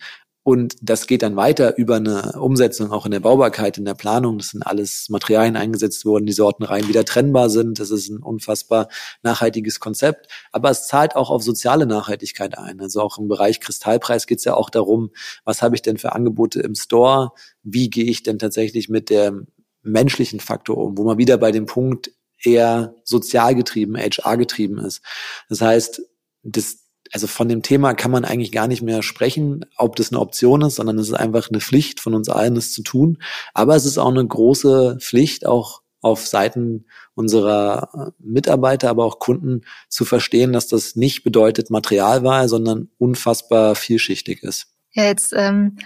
[0.47, 4.39] Und das geht dann weiter über eine Umsetzung auch in der Baubarkeit, in der Planung.
[4.39, 7.81] Das sind alles Materialien eingesetzt worden, die Sortenreihen wieder trennbar sind.
[7.81, 8.87] Das ist ein unfassbar
[9.25, 10.29] nachhaltiges Konzept.
[10.53, 12.81] Aber es zahlt auch auf soziale Nachhaltigkeit ein.
[12.81, 15.11] Also auch im Bereich Kristallpreis geht es ja auch darum,
[15.45, 17.33] was habe ich denn für Angebote im Store?
[17.65, 19.49] Wie gehe ich denn tatsächlich mit dem
[19.83, 25.03] menschlichen Faktor um, wo man wieder bei dem Punkt eher sozial getrieben, HR getrieben ist.
[25.49, 26.03] Das heißt,
[26.45, 26.86] das
[27.17, 30.61] also von dem Thema kann man eigentlich gar nicht mehr sprechen, ob das eine Option
[30.61, 33.17] ist, sondern es ist einfach eine Pflicht von uns allen, das zu tun.
[33.55, 39.63] Aber es ist auch eine große Pflicht, auch auf Seiten unserer Mitarbeiter, aber auch Kunden
[39.89, 44.67] zu verstehen, dass das nicht bedeutet Materialwahl, sondern unfassbar vielschichtig ist.
[44.93, 45.79] Ja, jetzt ähm,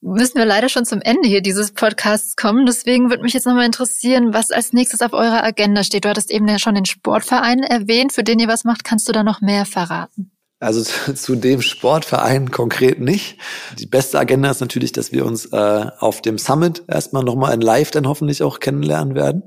[0.00, 2.64] müssen wir leider schon zum Ende hier dieses Podcasts kommen.
[2.64, 6.06] Deswegen würde mich jetzt nochmal interessieren, was als nächstes auf eurer Agenda steht.
[6.06, 8.84] Du hattest eben ja schon den Sportverein erwähnt, für den ihr was macht.
[8.84, 10.31] Kannst du da noch mehr verraten?
[10.62, 10.82] Also
[11.14, 13.36] zu, dem Sportverein konkret nicht.
[13.78, 17.60] Die beste Agenda ist natürlich, dass wir uns äh, auf dem Summit erstmal nochmal in
[17.60, 19.42] Live dann hoffentlich auch kennenlernen werden.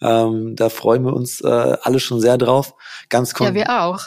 [0.00, 2.74] Ähm, da freuen wir uns äh, alle schon sehr drauf.
[3.08, 4.06] Ganz ja, wir auch.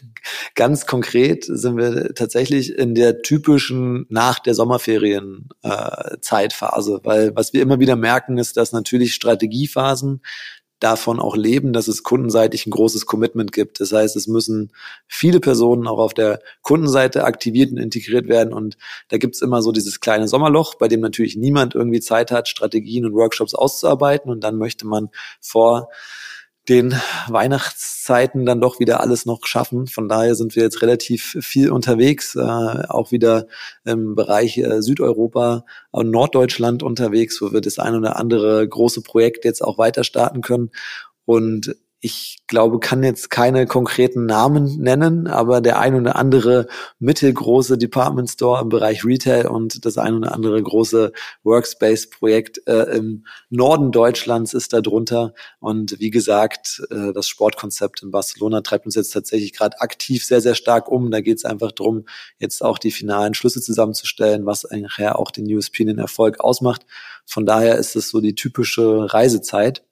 [0.54, 7.52] ganz konkret sind wir tatsächlich in der typischen nach der Sommerferien äh, Zeitphase, weil was
[7.52, 10.22] wir immer wieder merken, ist, dass natürlich Strategiephasen
[10.78, 13.80] davon auch leben, dass es kundenseitig ein großes Commitment gibt.
[13.80, 14.72] Das heißt, es müssen
[15.06, 18.52] viele Personen auch auf der Kundenseite aktiviert und integriert werden.
[18.52, 18.76] Und
[19.08, 23.06] da gibt's immer so dieses kleine Sommerloch, bei dem natürlich niemand irgendwie Zeit hat, Strategien
[23.06, 24.30] und Workshops auszuarbeiten.
[24.30, 25.08] Und dann möchte man
[25.40, 25.88] vor
[26.68, 26.94] den
[27.28, 29.86] Weihnachtszeiten dann doch wieder alles noch schaffen.
[29.86, 33.46] Von daher sind wir jetzt relativ viel unterwegs, äh, auch wieder
[33.84, 39.44] im Bereich äh, Südeuropa und Norddeutschland unterwegs, wo wir das ein oder andere große Projekt
[39.44, 40.70] jetzt auch weiter starten können.
[41.24, 46.68] Und ich glaube, kann jetzt keine konkreten Namen nennen, aber der ein oder andere
[46.98, 53.24] mittelgroße Department Store im Bereich Retail und das ein oder andere große Workspace-Projekt äh, im
[53.48, 55.32] Norden Deutschlands ist da drunter.
[55.58, 60.42] Und wie gesagt, äh, das Sportkonzept in Barcelona treibt uns jetzt tatsächlich gerade aktiv sehr,
[60.42, 61.10] sehr stark um.
[61.10, 62.04] Da geht es einfach drum,
[62.38, 66.82] jetzt auch die finalen Schlüsse zusammenzustellen, was nachher auch den USP, den Erfolg ausmacht.
[67.24, 69.85] Von daher ist es so die typische Reisezeit.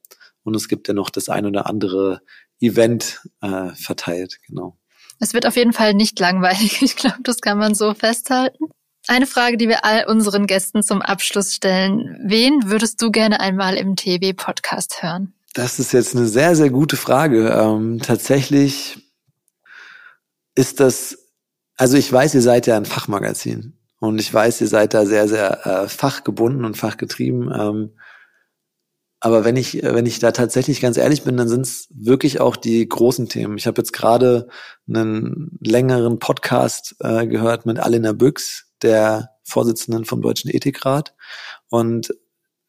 [0.45, 2.21] Und es gibt ja noch das ein oder andere
[2.61, 4.79] Event äh, verteilt, genau.
[5.21, 6.81] Es wird auf jeden Fall nicht langweilig.
[6.83, 8.67] Ich glaube, das kann man so festhalten.
[9.07, 12.19] Eine Frage, die wir all unseren Gästen zum Abschluss stellen.
[12.25, 15.35] Wen würdest du gerne einmal im TV-Podcast hören?
[15.53, 17.49] Das ist jetzt eine sehr, sehr gute Frage.
[17.51, 18.99] Ähm, tatsächlich
[20.55, 21.19] ist das,
[21.77, 25.29] also ich weiß, ihr seid ja ein Fachmagazin und ich weiß, ihr seid da sehr,
[25.29, 27.53] sehr äh, fachgebunden und fachgetrieben.
[27.55, 27.91] Ähm,
[29.25, 32.57] aber wenn ich, wenn ich da tatsächlich ganz ehrlich bin, dann sind es wirklich auch
[32.57, 33.57] die großen Themen.
[33.57, 34.49] Ich habe jetzt gerade
[34.87, 41.15] einen längeren Podcast äh, gehört mit Alena Büchs, der Vorsitzenden vom Deutschen Ethikrat.
[41.71, 42.15] Und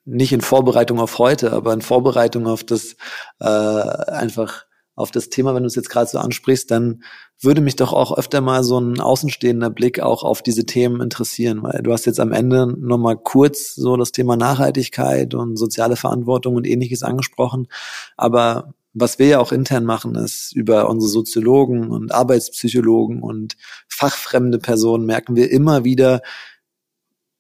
[0.05, 2.95] nicht in Vorbereitung auf heute, aber in Vorbereitung auf das
[3.41, 4.65] äh, einfach
[4.95, 7.03] auf das Thema, wenn du es jetzt gerade so ansprichst, dann
[7.41, 11.63] würde mich doch auch öfter mal so ein außenstehender Blick auch auf diese Themen interessieren,
[11.63, 16.55] weil du hast jetzt am Ende nochmal kurz so das Thema Nachhaltigkeit und soziale Verantwortung
[16.55, 17.67] und ähnliches angesprochen.
[18.15, 23.57] Aber was wir ja auch intern machen, ist über unsere Soziologen und Arbeitspsychologen und
[23.89, 26.21] fachfremde Personen merken wir immer wieder,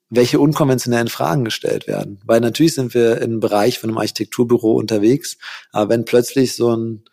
[0.09, 2.19] welche unkonventionellen Fragen gestellt werden.
[2.25, 5.37] Weil natürlich sind wir im Bereich von einem Architekturbüro unterwegs,
[5.71, 7.05] aber wenn plötzlich so ein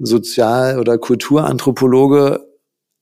[0.00, 2.46] Sozial- oder Kulturanthropologe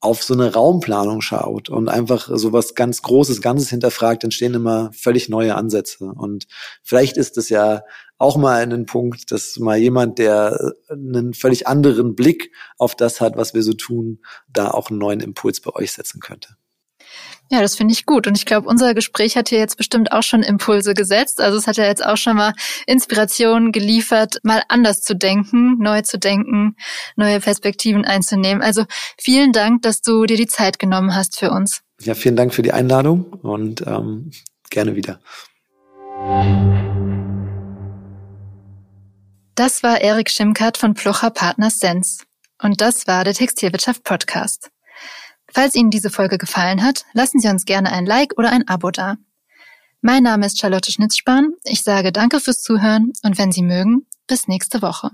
[0.00, 4.90] auf so eine Raumplanung schaut und einfach so was ganz Großes, Ganzes hinterfragt, entstehen immer
[4.92, 6.04] völlig neue Ansätze.
[6.04, 6.46] Und
[6.84, 7.82] vielleicht ist es ja
[8.16, 13.36] auch mal ein Punkt, dass mal jemand, der einen völlig anderen Blick auf das hat,
[13.36, 16.57] was wir so tun, da auch einen neuen Impuls bei euch setzen könnte.
[17.50, 18.26] Ja, das finde ich gut.
[18.26, 21.40] Und ich glaube, unser Gespräch hat hier jetzt bestimmt auch schon Impulse gesetzt.
[21.40, 22.52] Also es hat ja jetzt auch schon mal
[22.86, 26.76] Inspiration geliefert, mal anders zu denken, neu zu denken,
[27.16, 28.62] neue Perspektiven einzunehmen.
[28.62, 28.84] Also
[29.18, 31.80] vielen Dank, dass du dir die Zeit genommen hast für uns.
[32.00, 34.30] Ja, vielen Dank für die Einladung und ähm,
[34.70, 35.18] gerne wieder.
[39.54, 42.24] Das war Erik Schimkert von Plocher Partners Sense.
[42.62, 44.70] Und das war der Textilwirtschaft Podcast.
[45.52, 48.90] Falls Ihnen diese Folge gefallen hat, lassen Sie uns gerne ein Like oder ein Abo
[48.90, 49.16] da.
[50.00, 51.54] Mein Name ist Charlotte Schnitzspahn.
[51.64, 55.10] Ich sage danke fürs Zuhören und wenn Sie mögen, bis nächste Woche.